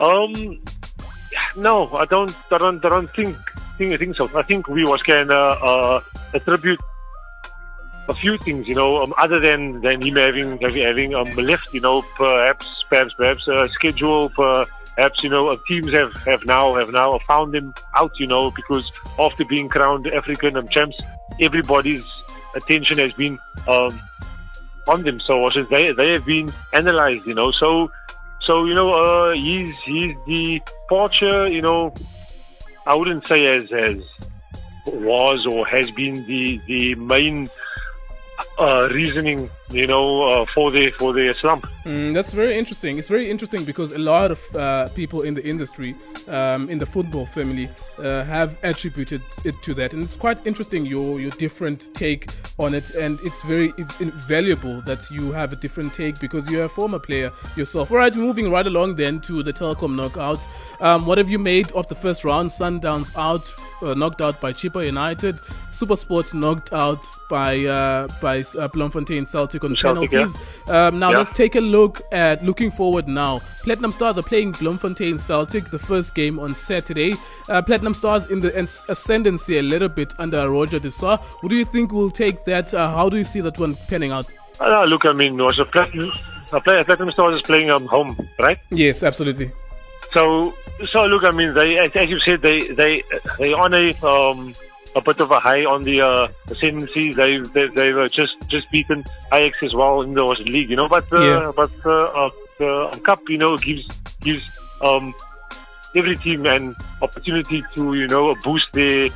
um, 0.00 0.60
no, 1.56 1.88
I 1.94 2.04
don't 2.04 2.34
I 2.50 2.58
don't 2.58 2.84
I 2.84 2.88
don't 2.88 3.10
think 3.14 3.36
think 3.78 3.92
I 3.92 3.96
think 3.96 4.16
so. 4.16 4.30
I 4.36 4.42
think 4.42 4.68
we 4.68 4.84
was 4.84 5.02
can 5.02 5.30
uh, 5.30 5.34
uh, 5.34 6.00
attribute 6.34 6.80
a 8.08 8.14
few 8.14 8.36
things, 8.38 8.66
you 8.66 8.74
know, 8.74 9.02
um, 9.02 9.14
other 9.18 9.40
than 9.40 9.80
than 9.80 10.02
him 10.02 10.16
having 10.16 10.58
having, 10.58 10.82
having 10.82 11.14
um, 11.14 11.30
left, 11.30 11.72
you 11.72 11.80
know, 11.80 12.02
perhaps 12.16 12.84
perhaps 12.88 13.14
perhaps 13.14 13.46
a 13.48 13.68
schedule, 13.68 14.28
perhaps 14.94 15.22
you 15.22 15.30
know, 15.30 15.48
uh, 15.48 15.56
teams 15.66 15.92
have 15.92 16.14
have 16.24 16.44
now 16.44 16.74
have 16.76 16.90
now 16.92 17.18
found 17.26 17.54
him 17.54 17.74
out, 17.94 18.12
you 18.18 18.26
know, 18.26 18.50
because 18.50 18.90
after 19.18 19.44
being 19.44 19.68
crowned 19.68 20.06
African 20.08 20.56
um, 20.56 20.68
champs, 20.68 20.96
everybody's 21.40 22.04
attention 22.54 22.98
has 22.98 23.12
been 23.12 23.38
um, 23.66 24.00
on 24.88 25.02
them. 25.02 25.18
So 25.18 25.48
they 25.50 25.92
they 25.92 26.12
have 26.12 26.26
been 26.26 26.52
analyzed, 26.72 27.26
you 27.26 27.34
know. 27.34 27.52
So 27.52 27.90
so 28.46 28.64
you 28.64 28.74
know 28.74 28.92
uh, 28.92 29.32
he's 29.32 29.74
he's 29.84 30.14
the 30.26 30.60
Porsche, 30.90 31.52
you 31.52 31.62
know. 31.62 31.94
I 32.86 32.94
wouldn't 32.94 33.26
say 33.26 33.46
as 33.46 33.70
as 33.72 33.96
was 34.86 35.46
or 35.46 35.66
has 35.66 35.90
been 35.90 36.26
the 36.26 36.60
the 36.66 36.94
main 36.96 37.48
uh, 38.58 38.88
reasoning, 38.92 39.48
you 39.70 39.86
know, 39.86 40.22
uh, 40.22 40.46
for 40.54 40.70
the 40.70 40.90
for 40.98 41.12
the 41.12 41.34
slump. 41.40 41.66
Mm, 41.84 42.12
that's 42.12 42.32
very 42.32 42.56
interesting. 42.58 42.98
It's 42.98 43.08
very 43.08 43.30
interesting 43.30 43.64
because 43.64 43.92
a 43.92 43.98
lot 43.98 44.30
of 44.30 44.56
uh, 44.56 44.88
people 44.88 45.22
in 45.22 45.34
the 45.34 45.44
industry, 45.44 45.94
um, 46.28 46.68
in 46.68 46.78
the 46.78 46.86
football 46.86 47.24
family, 47.24 47.68
uh, 47.98 48.22
have 48.24 48.56
attributed 48.62 49.22
it 49.44 49.54
to 49.62 49.74
that, 49.74 49.94
and 49.94 50.04
it's 50.04 50.16
quite 50.16 50.38
interesting 50.46 50.84
your 50.84 51.18
your 51.18 51.30
different 51.32 51.94
take 51.94 52.30
on 52.58 52.74
it, 52.74 52.90
and 52.90 53.18
it's 53.24 53.42
very 53.42 53.72
valuable 54.28 54.82
that 54.82 55.10
you 55.10 55.32
have 55.32 55.52
a 55.52 55.56
different 55.56 55.94
take 55.94 56.20
because 56.20 56.50
you're 56.50 56.64
a 56.64 56.68
former 56.68 56.98
player 56.98 57.32
yourself. 57.56 57.90
All 57.90 57.96
right, 57.96 58.14
moving 58.14 58.50
right 58.50 58.66
along 58.66 58.96
then 58.96 59.20
to 59.22 59.42
the 59.42 59.52
Telkom 59.52 59.96
knockout. 59.96 60.46
Um, 60.80 61.06
what 61.06 61.16
have 61.18 61.30
you 61.30 61.38
made 61.38 61.72
of 61.72 61.88
the 61.88 61.94
first 61.94 62.22
round? 62.24 62.50
Sundowns 62.50 63.16
out, 63.16 63.52
uh, 63.80 63.94
knocked 63.94 64.20
out 64.20 64.40
by 64.40 64.52
Chippa 64.52 64.84
United. 64.84 65.40
Super 65.72 65.96
Sports 65.96 66.34
knocked 66.34 66.72
out 66.74 67.04
by 67.30 68.06
by 68.20 68.41
uh, 68.56 68.68
Bloemfontein 68.68 69.26
Celtic 69.26 69.64
on 69.64 69.76
Celtic, 69.76 70.10
penalties. 70.10 70.36
Yeah. 70.66 70.86
Um, 70.86 70.98
now 70.98 71.10
yeah. 71.10 71.18
let's 71.18 71.36
take 71.36 71.54
a 71.56 71.60
look 71.60 72.02
at 72.12 72.44
looking 72.44 72.70
forward 72.70 73.08
now. 73.08 73.40
Platinum 73.62 73.92
Stars 73.92 74.18
are 74.18 74.22
playing 74.22 74.52
Bloemfontein 74.52 75.18
Celtic, 75.18 75.70
the 75.70 75.78
first 75.78 76.14
game 76.14 76.38
on 76.38 76.54
Saturday. 76.54 77.14
Uh, 77.48 77.62
Platinum 77.62 77.94
Stars 77.94 78.26
in 78.26 78.40
the 78.40 78.56
ascendancy 78.88 79.58
a 79.58 79.62
little 79.62 79.88
bit 79.88 80.12
under 80.18 80.50
Roger 80.50 80.78
De 80.78 80.90
Sá. 80.90 81.16
What 81.16 81.48
do 81.48 81.56
you 81.56 81.64
think 81.64 81.92
will 81.92 82.10
take 82.10 82.44
that? 82.44 82.72
Uh, 82.74 82.90
how 82.92 83.08
do 83.08 83.16
you 83.16 83.24
see 83.24 83.40
that 83.40 83.58
one 83.58 83.74
panning 83.88 84.12
out? 84.12 84.32
Uh, 84.60 84.84
look, 84.84 85.04
I 85.04 85.12
mean, 85.12 85.36
was 85.36 85.58
a 85.58 85.64
Platinum, 85.64 86.12
a 86.52 86.60
Platinum 86.60 87.10
Stars 87.12 87.36
is 87.36 87.42
playing 87.42 87.70
um, 87.70 87.86
home, 87.86 88.16
right? 88.38 88.58
Yes, 88.70 89.02
absolutely. 89.02 89.50
So, 90.12 90.54
so 90.90 91.06
look, 91.06 91.24
I 91.24 91.30
mean, 91.30 91.54
they, 91.54 91.78
as 91.78 92.10
you 92.10 92.20
said, 92.20 92.42
they 92.42 92.68
they 92.68 93.02
they 93.38 93.54
on 93.54 93.72
a 93.72 93.94
um, 94.06 94.54
a 94.94 95.00
bit 95.00 95.20
of 95.20 95.30
a 95.30 95.40
high 95.40 95.64
on 95.64 95.84
the 95.84 96.00
uh, 96.00 96.28
ascendancy. 96.48 97.12
They 97.12 97.38
they 97.38 97.66
they 97.68 97.92
were 97.92 98.08
just 98.08 98.34
just 98.48 98.70
beaten 98.70 99.04
Ajax 99.32 99.62
as 99.62 99.74
well 99.74 100.02
in 100.02 100.14
the 100.14 100.24
league, 100.24 100.70
you 100.70 100.76
know. 100.76 100.88
But 100.88 101.12
uh, 101.12 101.20
yeah. 101.20 101.52
but 101.54 101.72
uh, 101.84 102.04
uh, 102.04 102.30
the 102.58 103.00
cup, 103.04 103.20
you 103.28 103.38
know, 103.38 103.56
gives 103.56 103.86
gives 104.20 104.44
um 104.80 105.14
every 105.94 106.16
team 106.16 106.46
an 106.46 106.76
opportunity 107.00 107.64
to 107.74 107.94
you 107.94 108.06
know 108.08 108.34
boost 108.42 108.66
their 108.72 109.08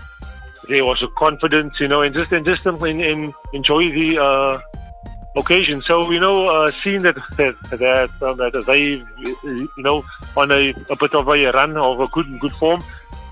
their 0.68 0.83
also 0.83 1.09
confidence, 1.18 1.75
you 1.80 1.88
know, 1.88 2.02
and 2.02 2.14
just 2.14 2.33
and 2.33 2.45
just 2.45 2.66
in, 2.66 3.00
in, 3.00 3.33
enjoy 3.52 3.90
the 3.92 4.18
uh, 4.18 4.61
occasion. 5.37 5.83
So 5.83 6.11
you 6.11 6.21
know, 6.21 6.49
uh, 6.49 6.71
seeing 6.83 7.02
that 7.02 7.16
that 7.37 7.56
that, 7.71 8.11
um, 8.23 8.37
that 8.38 8.64
they 8.66 9.04
you 9.45 9.68
know 9.78 10.04
on 10.37 10.50
a, 10.50 10.71
a 10.90 10.97
bit 10.97 11.14
of 11.14 11.28
a 11.28 11.52
run 11.52 11.76
of 11.76 12.00
a 12.00 12.09
good 12.09 12.40
good 12.40 12.52
form, 12.52 12.83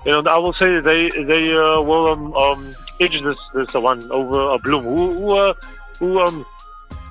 you 0.05 0.11
know, 0.11 0.31
I 0.31 0.37
will 0.37 0.53
say 0.53 0.79
they 0.79 1.09
they 1.09 1.53
uh, 1.53 1.81
will 1.81 2.11
um, 2.11 2.33
um, 2.33 2.75
edge 2.99 3.21
this 3.21 3.39
this 3.53 3.73
one 3.73 4.11
over 4.11 4.53
a 4.53 4.59
Bloem 4.59 4.83
who 4.83 5.13
who, 5.13 5.37
uh, 5.37 5.53
who 5.99 6.19
um 6.19 6.45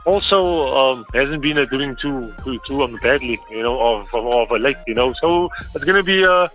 also 0.05 0.75
um, 0.77 1.07
hasn't 1.15 1.43
been 1.43 1.59
uh, 1.59 1.65
doing 1.67 1.97
too 2.01 2.33
too, 2.45 2.61
too 2.69 2.83
um, 2.83 2.99
badly, 3.03 3.39
you 3.51 3.63
know, 3.63 3.81
of 3.81 4.07
of, 4.15 4.51
of 4.53 4.61
late, 4.61 4.77
you 4.87 4.95
know. 4.95 5.13
So 5.21 5.49
it's 5.75 5.85
to 5.85 6.03
be 6.03 6.23
a 6.23 6.51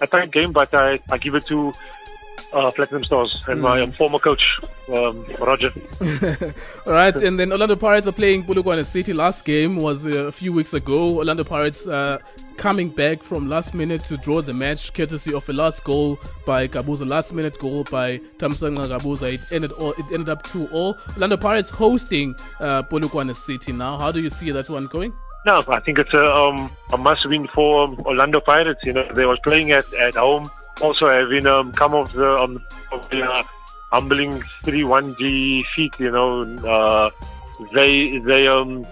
a 0.00 0.06
tight 0.06 0.30
game, 0.30 0.52
but 0.52 0.72
I 0.74 0.98
I 1.10 1.18
give 1.18 1.34
it 1.34 1.46
to 1.46 1.72
uh, 2.54 2.70
Platinum 2.70 3.04
Stars 3.04 3.42
and 3.46 3.60
my 3.60 3.80
um, 3.80 3.92
former 3.92 4.18
coach, 4.18 4.42
um, 4.88 5.24
Roger. 5.40 5.72
All 6.86 6.92
right, 6.92 7.14
and 7.16 7.38
then 7.38 7.52
Orlando 7.52 7.76
Pirates 7.76 8.06
are 8.06 8.12
playing 8.12 8.44
Polokwane 8.44 8.84
City. 8.84 9.12
Last 9.12 9.44
game 9.44 9.76
was 9.76 10.06
uh, 10.06 10.26
a 10.26 10.32
few 10.32 10.52
weeks 10.52 10.72
ago. 10.72 11.16
Orlando 11.18 11.44
Pirates 11.44 11.86
uh, 11.86 12.18
coming 12.56 12.88
back 12.88 13.22
from 13.22 13.48
last 13.48 13.74
minute 13.74 14.04
to 14.04 14.16
draw 14.16 14.40
the 14.40 14.54
match, 14.54 14.92
courtesy 14.94 15.34
of 15.34 15.48
a 15.48 15.52
last 15.52 15.84
goal 15.84 16.18
by 16.46 16.68
Gabuza, 16.68 17.06
last 17.06 17.32
minute 17.32 17.58
goal 17.58 17.84
by 17.84 18.18
Thamsanqa 18.38 18.86
Gabuza. 18.88 19.34
It 19.34 19.40
ended 19.50 19.72
all, 19.72 19.92
it 19.92 20.06
ended 20.12 20.28
up 20.28 20.44
2 20.44 20.68
all. 20.68 20.96
Orlando 21.14 21.36
Pirates 21.36 21.70
hosting 21.70 22.34
uh, 22.60 22.82
Polokwane 22.84 23.34
City 23.34 23.72
now. 23.72 23.98
How 23.98 24.12
do 24.12 24.20
you 24.20 24.30
see 24.30 24.50
that 24.52 24.70
one 24.70 24.86
going? 24.86 25.12
No, 25.46 25.62
I 25.68 25.80
think 25.80 25.98
it's 25.98 26.14
a, 26.14 26.34
um, 26.34 26.70
a 26.92 26.96
must 26.96 27.28
win 27.28 27.46
for 27.48 27.88
Orlando 28.06 28.40
Pirates. 28.40 28.80
You 28.82 28.94
know, 28.94 29.06
they 29.12 29.26
were 29.26 29.36
playing 29.44 29.72
at, 29.72 29.92
at 29.94 30.14
home 30.14 30.50
also 30.80 31.08
having 31.08 31.46
um, 31.46 31.72
come 31.72 31.94
off 31.94 32.12
the, 32.12 32.38
um, 32.38 32.62
of 32.92 33.08
the 33.10 33.22
uh, 33.22 33.42
humbling 33.92 34.42
3-1 34.64 35.16
defeat, 35.16 35.94
you 35.98 36.10
know, 36.10 36.42
uh, 36.66 37.10
they 37.72 38.18
they 38.18 38.48
um 38.48 38.84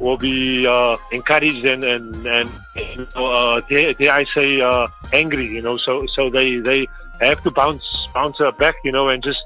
will 0.00 0.16
be 0.16 0.66
uh, 0.66 0.96
encouraged 1.12 1.64
and 1.64 1.84
and 1.84 2.26
and 2.26 2.50
you 2.76 3.06
know, 3.14 3.26
uh, 3.26 3.60
dare, 3.68 3.94
dare 3.94 4.12
I 4.12 4.24
say 4.36 4.60
uh, 4.60 4.88
angry, 5.12 5.46
you 5.46 5.62
know. 5.62 5.76
So 5.76 6.06
so 6.14 6.30
they 6.30 6.58
they 6.58 6.86
have 7.20 7.42
to 7.44 7.50
bounce 7.50 7.84
bounce 8.12 8.38
back, 8.58 8.74
you 8.84 8.92
know, 8.92 9.08
and 9.08 9.22
just 9.22 9.42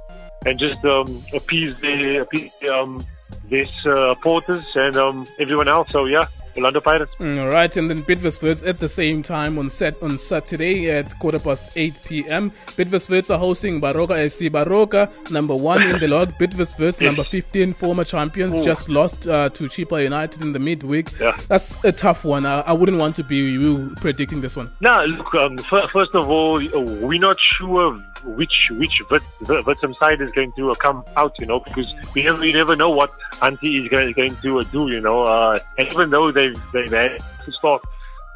and 0.46 0.58
just 0.58 0.84
um, 0.84 1.06
appease 1.34 1.76
the 1.78 2.18
appease 2.22 2.50
um, 2.70 3.04
these 3.48 3.72
uh, 3.86 4.14
porters 4.22 4.66
and 4.74 4.96
um, 4.96 5.26
everyone 5.38 5.68
else. 5.68 5.90
So 5.90 6.06
yeah, 6.06 6.26
Orlando 6.56 6.80
Pirates. 6.80 7.12
Mm, 7.18 7.42
all 7.42 7.48
right, 7.48 7.76
and 7.76 7.90
then 7.90 8.02
Bidvest 8.02 8.66
at 8.66 8.78
the 8.78 8.88
same 8.88 9.22
time 9.22 9.58
on 9.58 9.68
set 9.70 10.00
on 10.02 10.18
Saturday 10.18 10.90
at 10.90 11.18
quarter 11.18 11.38
past 11.38 11.70
8 11.76 11.94
p.m. 12.04 12.50
Bidvest 12.76 13.30
are 13.30 13.38
hosting 13.38 13.80
Baroka 13.80 14.10
FC. 14.10 14.50
Baroka, 14.50 15.08
number 15.30 15.54
one 15.54 15.82
in 15.82 15.98
the 15.98 16.08
log. 16.16 16.32
Bidvest 16.38 17.00
number 17.00 17.24
15, 17.24 17.72
former 17.72 18.04
champions, 18.04 18.54
Ooh. 18.54 18.64
just 18.64 18.88
lost 18.88 19.26
uh, 19.26 19.48
to 19.50 19.64
Chippa 19.64 20.02
United 20.02 20.42
in 20.42 20.52
the 20.52 20.58
midweek. 20.58 21.08
Yeah. 21.18 21.36
That's 21.48 21.82
a 21.84 21.92
tough 21.92 22.24
one. 22.24 22.46
I, 22.46 22.60
I, 22.60 22.72
wouldn't 22.72 22.98
want 22.98 23.16
to 23.16 23.24
be 23.24 23.36
you 23.36 23.94
predicting 23.96 24.40
this 24.40 24.56
one. 24.56 24.70
No, 24.80 25.04
look, 25.04 25.34
um, 25.34 25.58
first 25.58 26.14
of 26.14 26.30
all, 26.30 26.54
we're 26.54 27.20
not 27.20 27.38
sure 27.40 28.00
which 28.24 28.68
which 28.72 29.02
Witsum 29.08 29.98
side 29.98 30.20
is 30.20 30.30
going 30.32 30.52
to 30.52 30.72
uh, 30.72 30.74
come 30.74 31.04
out, 31.16 31.32
you 31.38 31.46
know, 31.46 31.60
because 31.60 31.86
we 32.14 32.22
never 32.22 32.46
never 32.52 32.76
know 32.76 32.90
what 32.90 33.12
Antti 33.40 33.82
is 33.82 33.88
going, 33.88 34.12
going 34.12 34.36
to 34.36 34.60
uh, 34.60 34.62
do, 34.64 34.88
you 34.88 35.00
know. 35.00 35.22
Uh, 35.22 35.58
even 35.78 36.10
though 36.10 36.30
they've 36.30 36.60
they've 36.72 36.90
had 36.90 37.18
to 37.44 37.52
start 37.52 37.82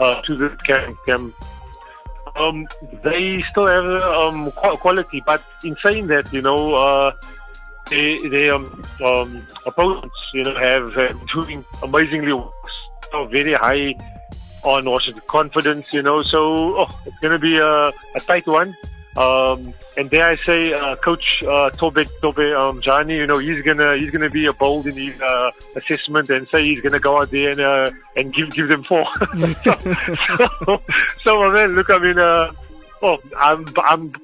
uh, 0.01 0.21
to 0.23 0.37
the 0.37 0.49
camp, 0.65 0.97
camp 1.07 1.35
um, 2.37 2.67
they 3.03 3.45
still 3.51 3.67
have 3.67 4.03
um, 4.03 4.51
quality. 4.53 5.23
But 5.25 5.43
in 5.65 5.77
saying 5.83 6.07
that, 6.09 6.33
you 6.33 6.43
know, 6.43 6.75
uh, 6.75 7.13
they, 7.91 8.19
they 8.29 8.51
um, 8.51 8.85
um, 9.05 9.47
opponents, 9.67 10.17
you 10.33 10.45
know, 10.45 10.57
have 10.59 10.97
uh, 10.97 11.13
doing 11.35 11.65
amazingly 11.83 12.33
so 13.11 13.27
very 13.27 13.53
high 13.55 13.95
on 14.63 14.89
Washington 14.89 15.23
confidence, 15.27 15.87
you 15.93 16.03
know. 16.03 16.23
So 16.23 16.79
oh, 16.79 17.01
it's 17.05 17.19
going 17.19 17.33
to 17.33 17.39
be 17.39 17.59
a, 17.59 17.89
a 17.89 18.21
tight 18.21 18.47
one. 18.47 18.75
Um, 19.17 19.75
and 19.97 20.09
dare 20.09 20.31
I 20.31 20.37
say, 20.37 20.73
uh, 20.73 20.97
Coach 20.97 21.43
uh, 21.47 21.71
Tobe 21.71 22.07
Tobe 22.23 22.39
um, 22.57 22.81
Johnny, 22.81 23.17
you 23.17 23.27
know, 23.27 23.39
he's 23.39 23.63
gonna 23.63 23.97
he's 23.97 24.11
gonna 24.11 24.31
be 24.31 24.47
a 24.47 24.53
bold 24.53 24.87
in 24.87 24.95
his 24.97 25.21
uh, 25.21 25.51
assessment 25.77 26.31
and 26.31 26.49
say 26.49 26.65
he's 26.65 26.81
gonna 26.81 27.01
go 27.01 27.21
out 27.21 27.31
there 27.31 27.51
and 27.51 27.61
uh, 27.61 27.91
and 28.17 28.33
give 28.33 28.51
give 28.53 28.69
them 28.69 28.83
four. 28.83 29.05
so, 29.65 29.77
so, 30.65 30.83
so, 31.23 31.51
man, 31.53 31.75
look, 31.75 31.91
I 31.91 31.99
mean, 31.99 32.19
uh, 32.19 32.53
oh, 33.03 33.19
I'm 33.37 33.67
I'm 33.77 34.15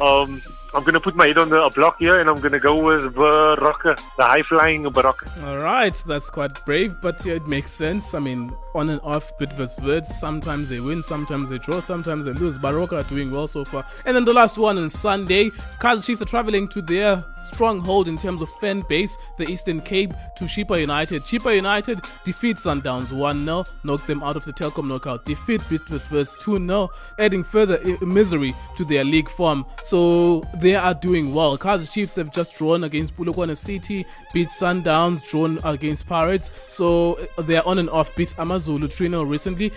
um 0.00 0.42
I'm 0.76 0.82
going 0.82 0.92
to 0.92 1.00
put 1.00 1.16
my 1.16 1.26
head 1.28 1.38
on 1.38 1.48
the 1.48 1.72
block 1.74 1.98
here 1.98 2.20
and 2.20 2.28
I'm 2.28 2.38
going 2.40 2.52
to 2.52 2.60
go 2.60 2.76
with 2.76 3.14
Baroka, 3.14 3.96
the 4.18 4.24
high 4.24 4.42
flying 4.42 4.84
Baroka. 4.84 5.42
All 5.42 5.56
right, 5.56 5.94
that's 6.06 6.28
quite 6.28 6.52
brave, 6.66 6.94
but 7.00 7.24
yeah, 7.24 7.34
it 7.34 7.46
makes 7.46 7.70
sense. 7.70 8.12
I 8.12 8.18
mean, 8.18 8.52
on 8.76 8.90
and 8.90 9.00
off, 9.02 9.32
versus 9.38 9.78
words. 9.80 10.08
Sometimes 10.18 10.68
they 10.68 10.80
win, 10.80 11.02
sometimes 11.02 11.50
they 11.50 11.58
draw, 11.58 11.80
sometimes 11.80 12.24
they 12.24 12.32
lose. 12.32 12.58
Baroka 12.58 12.92
are 13.04 13.08
doing 13.08 13.30
well 13.30 13.46
so 13.46 13.64
far. 13.64 13.84
And 14.04 14.14
then 14.14 14.24
the 14.24 14.32
last 14.32 14.58
one 14.58 14.78
on 14.78 14.88
Sunday, 14.88 15.50
Kaizer 15.80 16.04
Chiefs 16.04 16.22
are 16.22 16.26
traveling 16.26 16.68
to 16.68 16.82
their 16.82 17.24
stronghold 17.46 18.08
in 18.08 18.18
terms 18.18 18.42
of 18.42 18.50
fan 18.60 18.82
base, 18.88 19.16
the 19.38 19.48
Eastern 19.48 19.80
Cape, 19.80 20.12
to 20.36 20.44
Chippa 20.44 20.80
United. 20.80 21.22
Chippa 21.22 21.54
United 21.54 22.00
defeat 22.24 22.56
Sundowns 22.56 23.12
1 23.12 23.44
0, 23.44 23.64
knock 23.84 24.06
them 24.06 24.22
out 24.22 24.36
of 24.36 24.44
the 24.44 24.52
Telkom 24.52 24.88
knockout. 24.88 25.24
Defeat 25.24 25.60
Bidvest 25.62 26.02
first 26.02 26.40
2 26.42 26.58
0, 26.66 26.90
adding 27.18 27.44
further 27.44 27.78
eh, 27.84 27.96
misery 28.04 28.54
to 28.76 28.84
their 28.84 29.04
league 29.04 29.28
form. 29.28 29.64
So 29.84 30.46
they 30.54 30.74
are 30.74 30.94
doing 30.94 31.34
well. 31.34 31.56
Kaizer 31.56 31.90
Chiefs 31.90 32.16
have 32.16 32.32
just 32.32 32.54
drawn 32.54 32.84
against 32.84 33.16
Polokwane 33.16 33.56
City, 33.56 34.04
beat 34.32 34.48
Sundowns, 34.48 35.26
drawn 35.28 35.58
against 35.64 36.06
Pirates. 36.06 36.50
So 36.68 37.14
eh, 37.14 37.26
they 37.42 37.56
are 37.56 37.66
on 37.66 37.78
and 37.78 37.90
off, 37.90 38.14
beat 38.16 38.36
Amazulu 38.66 38.88
Trino 38.88 39.28
recently. 39.28 39.72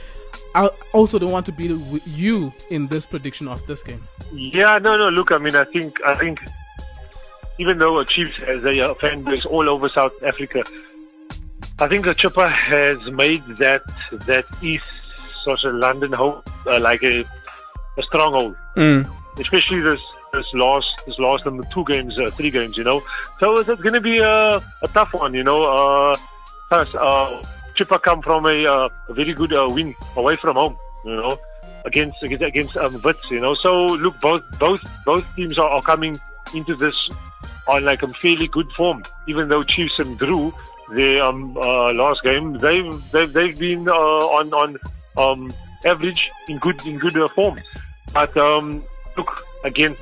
I 0.56 0.69
also 0.93 1.19
don't 1.19 1.32
want 1.32 1.45
to 1.45 1.52
be 1.52 1.73
with 1.73 2.08
you 2.08 2.52
in 2.69 2.88
this 2.88 3.06
prediction 3.06 3.47
of 3.47 3.65
this 3.67 3.84
game. 3.84 4.04
Yeah, 4.34 4.80
no, 4.80 4.97
no. 4.97 5.10
Look, 5.10 5.32
I 5.32 5.38
mean, 5.38 5.56
I 5.56 5.63
think, 5.63 6.04
I 6.04 6.15
think, 6.15 6.39
even 7.60 7.78
though 7.78 8.04
Chiefs 8.04 8.38
has 8.38 8.65
a 8.65 8.95
fan 8.95 9.23
base 9.23 9.45
all 9.45 9.69
over 9.69 9.89
South 9.89 10.13
Africa, 10.23 10.63
I 11.80 11.88
think 11.88 12.06
the 12.06 12.15
Chippa 12.15 12.52
has 12.52 12.97
made 13.12 13.43
that 13.58 13.84
that 14.25 14.45
East 14.62 14.86
sort 15.43 15.63
of 15.63 15.75
London 15.75 16.12
home 16.12 16.41
uh, 16.65 16.80
like 16.80 17.04
a, 17.04 17.21
a 17.21 18.04
stronghold, 18.04 18.56
mm. 18.75 19.10
especially 19.39 19.82
this 19.82 20.02
this 20.34 20.45
last 20.54 20.88
this 21.06 21.17
last 21.19 21.45
number 21.45 21.63
two 21.73 21.86
games, 21.86 22.17
uh, 22.17 22.30
three 22.32 22.52
games, 22.52 22.75
you 22.75 22.84
know. 22.84 23.04
So 23.39 23.60
it's, 23.60 23.69
it's 23.69 23.82
going 23.82 23.93
to 23.93 24.02
be 24.02 24.17
a, 24.19 24.58
a 24.58 24.88
tough 24.93 25.13
one, 25.13 25.34
you 25.34 25.43
know. 25.43 25.63
Uh, 25.63 26.17
uh, 26.71 27.43
Chippa 27.80 28.02
come 28.02 28.22
from 28.22 28.46
a, 28.46 28.65
uh, 28.65 28.89
a 29.08 29.13
very 29.13 29.34
good 29.34 29.54
uh, 29.54 29.68
win 29.70 29.96
away 30.18 30.36
from 30.36 30.58
home, 30.58 30.78
you 31.06 31.15
know, 31.15 31.39
against 31.86 32.22
against, 32.22 32.44
against 32.44 32.78
um, 32.78 33.02
Wits, 33.02 33.32
you 33.32 33.39
know. 33.39 33.56
So 33.56 33.86
look, 33.86 34.20
both 34.20 34.44
both 34.60 34.82
both 35.06 35.26
teams 35.36 35.58
are, 35.58 35.70
are 35.70 35.82
coming 35.82 36.20
into 36.54 36.76
this 36.76 36.96
on 37.68 37.86
like 37.86 38.04
a 38.04 38.10
fairly 38.10 38.48
good 38.50 38.70
form, 38.76 39.04
even 39.30 39.48
though 39.48 39.63
Chiefs 39.63 39.94
and 40.00 40.18
drew 40.18 40.54
their 40.94 41.24
um, 41.24 41.56
uh, 41.56 41.94
last 41.94 42.22
game. 42.24 42.60
They've 42.60 43.12
they've, 43.12 43.32
they've 43.32 43.58
been 43.58 43.88
uh, 43.88 43.94
on 43.94 44.54
on 44.54 44.78
um, 45.15 45.54
average 45.86 46.30
in 46.50 46.58
good 46.58 46.86
in 46.86 46.98
good 46.98 47.18
uh, 47.18 47.30
form. 47.30 47.62
But 48.13 48.36
um, 48.36 48.84
look 49.15 49.46
again, 49.63 49.96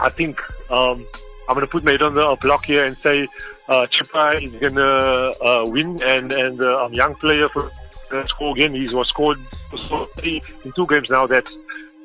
I 0.00 0.08
think 0.08 0.40
um, 0.68 1.06
I'm 1.48 1.54
going 1.54 1.66
to 1.66 1.70
put 1.70 1.82
head 1.84 2.02
on 2.02 2.14
the 2.14 2.36
block 2.42 2.66
here 2.66 2.84
and 2.84 2.96
say 2.98 3.26
uh, 3.68 3.86
Chippa 3.86 4.42
is 4.42 4.52
going 4.60 4.74
to 4.74 5.34
uh, 5.42 5.64
win, 5.66 6.02
and 6.02 6.30
and 6.30 6.60
uh, 6.60 6.84
um, 6.84 6.92
young 6.92 7.14
player 7.14 7.48
for 7.48 7.70
uh, 8.12 8.26
score 8.26 8.54
again. 8.54 8.74
He 8.74 8.86
was 8.94 9.08
scored 9.08 9.38
in 10.22 10.72
two 10.76 10.86
games 10.86 11.08
now. 11.08 11.26
That's 11.26 11.50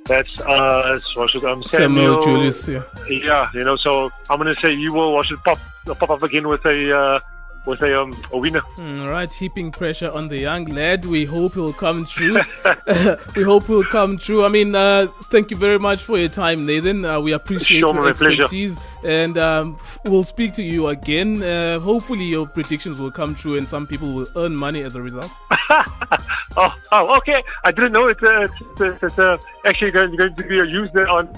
that's 0.05 0.29
uh, 0.41 0.99
what 1.15 1.29
should, 1.29 1.43
um, 1.43 1.63
Samuel, 1.63 2.21
Samuel 2.21 2.23
Julius. 2.23 2.67
Yeah. 2.67 2.83
yeah, 3.09 3.49
you 3.53 3.63
know. 3.63 3.75
So 3.77 4.11
I'm 4.29 4.39
going 4.39 4.53
to 4.53 4.59
say 4.59 4.73
you 4.73 4.93
will. 4.93 5.13
What 5.13 5.25
should 5.25 5.43
pop 5.43 5.59
pop 5.85 6.09
up 6.09 6.23
again 6.23 6.47
with 6.47 6.65
a. 6.65 6.97
Uh, 6.97 7.19
was 7.65 7.81
a, 7.81 7.99
um, 7.99 8.15
a 8.31 8.37
winner. 8.37 8.61
All 8.77 9.09
right, 9.09 9.31
heaping 9.31 9.71
pressure 9.71 10.11
on 10.11 10.27
the 10.27 10.37
young 10.37 10.65
lad. 10.65 11.05
We 11.05 11.25
hope 11.25 11.53
he'll 11.53 11.73
come 11.73 12.05
true. 12.05 12.39
we 13.35 13.43
hope 13.43 13.65
he'll 13.65 13.83
come 13.83 14.17
true. 14.17 14.45
I 14.45 14.49
mean, 14.49 14.75
uh, 14.75 15.07
thank 15.31 15.51
you 15.51 15.57
very 15.57 15.79
much 15.79 16.01
for 16.01 16.17
your 16.17 16.29
time, 16.29 16.65
Nathan. 16.65 17.05
Uh, 17.05 17.19
we 17.19 17.31
appreciate 17.33 17.79
sure, 17.79 17.93
your 17.93 18.09
expertise. 18.09 18.77
And 19.03 19.37
um, 19.37 19.79
we'll 20.05 20.23
speak 20.23 20.53
to 20.53 20.63
you 20.63 20.87
again. 20.87 21.41
Uh, 21.41 21.79
hopefully, 21.79 22.25
your 22.25 22.47
predictions 22.47 22.99
will 22.99 23.11
come 23.11 23.35
true 23.35 23.57
and 23.57 23.67
some 23.67 23.87
people 23.87 24.13
will 24.13 24.27
earn 24.35 24.55
money 24.55 24.81
as 24.81 24.95
a 24.95 25.01
result. 25.01 25.31
oh, 25.69 26.73
oh, 26.91 27.17
okay. 27.17 27.43
I 27.63 27.71
didn't 27.71 27.93
know 27.93 28.07
it's, 28.07 28.23
uh, 28.23 28.47
it's, 28.79 29.03
it's 29.03 29.19
uh, 29.19 29.37
actually 29.65 29.91
going, 29.91 30.15
going 30.15 30.35
to 30.35 30.43
be 30.43 30.55
used 30.55 30.95
on 30.97 31.29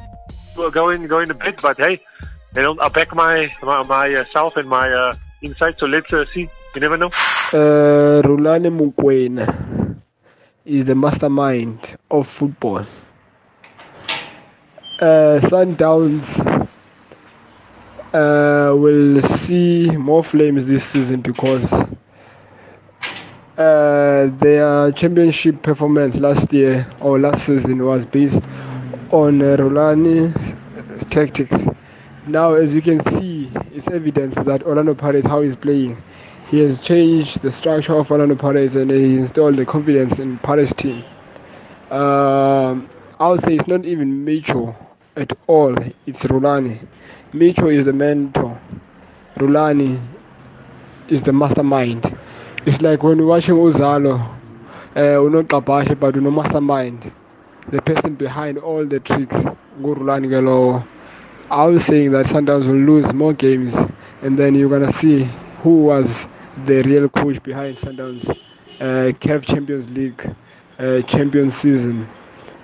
going 0.72 1.06
going 1.08 1.28
to 1.28 1.34
bed, 1.34 1.60
but 1.62 1.78
hey, 1.78 2.00
you 2.56 2.62
know, 2.62 2.78
I 2.80 2.88
back 2.88 3.14
my, 3.14 3.52
my 3.62 3.84
myself 3.84 4.56
and 4.58 4.70
my 4.70 4.90
uh, 4.90 5.16
inside. 5.46 5.80
So 5.80 5.86
let's 5.86 6.12
uh, 6.12 6.26
see. 6.34 6.50
You 6.74 6.82
never 6.82 6.98
know. 6.98 7.08
Uh, 7.54 8.22
Rhulani 8.24 8.70
Mokwena. 8.70 9.96
is 10.66 10.86
the 10.86 10.96
mastermind 10.96 11.98
of 12.10 12.28
football. 12.28 12.86
Uh, 15.00 15.40
Sundowns 15.42 16.26
uh, 18.14 18.76
will 18.76 19.22
see 19.22 19.90
more 19.92 20.24
flames 20.24 20.66
this 20.66 20.84
season 20.86 21.22
because 21.22 21.72
uh, 23.58 24.30
their 24.40 24.92
championship 24.94 25.62
performance 25.62 26.16
last 26.16 26.52
year 26.52 26.88
or 27.00 27.20
last 27.20 27.46
season 27.46 27.84
was 27.86 28.06
based 28.06 28.42
on 29.12 29.42
uh, 29.42 29.58
Rhulani 29.58 30.34
tactics. 31.10 31.56
Now, 32.28 32.56
as 32.56 32.74
you 32.74 32.82
can 32.82 33.02
see, 33.02 33.52
it's 33.72 33.88
evidence 33.88 34.34
that 34.36 34.64
Orlando 34.64 34.96
Pirates, 34.96 35.28
how 35.28 35.42
he's 35.42 35.56
playing, 35.56 36.02
he 36.50 36.60
has 36.60 36.82
changed 36.82 37.42
the 37.44 37.52
structure 37.52 37.94
of 37.98 38.10
Orlando 38.10 38.36
Pirates 38.36 38.74
and 38.76 38.90
he 38.90 39.18
installed 39.18 39.58
the 39.58 39.66
confidence 39.66 40.18
in 40.18 40.40
Pirates 40.40 40.74
team. 40.74 41.04
Um, 41.92 42.90
I 43.20 43.30
would 43.30 43.44
say 43.44 43.56
it's 43.56 43.68
not 43.68 43.86
even 43.86 44.26
Mitchell 44.26 44.76
at 45.16 45.34
all, 45.46 45.76
it's 46.08 46.24
Rhulani. 46.24 46.88
Micho 47.32 47.72
is 47.72 47.86
the 47.86 47.94
mentor. 47.94 48.60
Rhulani 49.38 50.02
is 51.08 51.22
the 51.22 51.32
mastermind. 51.32 52.18
It's 52.66 52.82
like 52.82 53.04
when 53.04 53.20
you're 53.20 53.28
watching 53.28 53.56
Uzalo, 53.56 54.20
uh, 54.96 55.00
unoqabashe 55.00 56.00
but 56.00 56.16
no 56.16 56.32
mastermind. 56.32 57.12
The 57.70 57.82
person 57.84 58.16
behind 58.16 58.58
all 58.58 58.84
the 58.84 59.00
tricks, 59.00 59.36
Gurulani 59.80 60.28
Galo. 60.28 60.88
I 61.50 61.66
was 61.66 61.86
saying 61.86 62.12
that 62.12 62.26
Sundowns 62.26 62.68
will 62.68 62.76
lose 62.76 63.14
more 63.14 63.34
games 63.34 63.76
and 64.22 64.38
then 64.38 64.56
you're 64.56 64.70
gonna 64.70 64.92
see 64.92 65.30
who 65.62 65.84
was 65.84 66.28
the 66.66 66.82
real 66.82 67.08
coach 67.10 67.42
behind 67.44 67.78
Sundowns 67.78 68.28
uh, 68.80 69.14
CAF 69.20 69.46
Champions 69.46 69.90
League 69.92 70.36
uh, 70.80 71.02
champion 71.04 71.52
season 71.52 72.08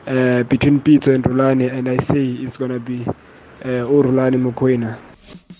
uh, 0.07 0.43
between 0.43 0.79
Pitso 0.81 1.13
and 1.13 1.23
Rhulani 1.23 1.71
and 1.71 1.87
I 1.87 1.97
say 1.97 2.25
it's 2.25 2.57
gonna 2.57 2.79
be 2.79 3.05
uh, 3.63 3.85
Urulani 3.87 4.35
Mokwena. 4.51 4.97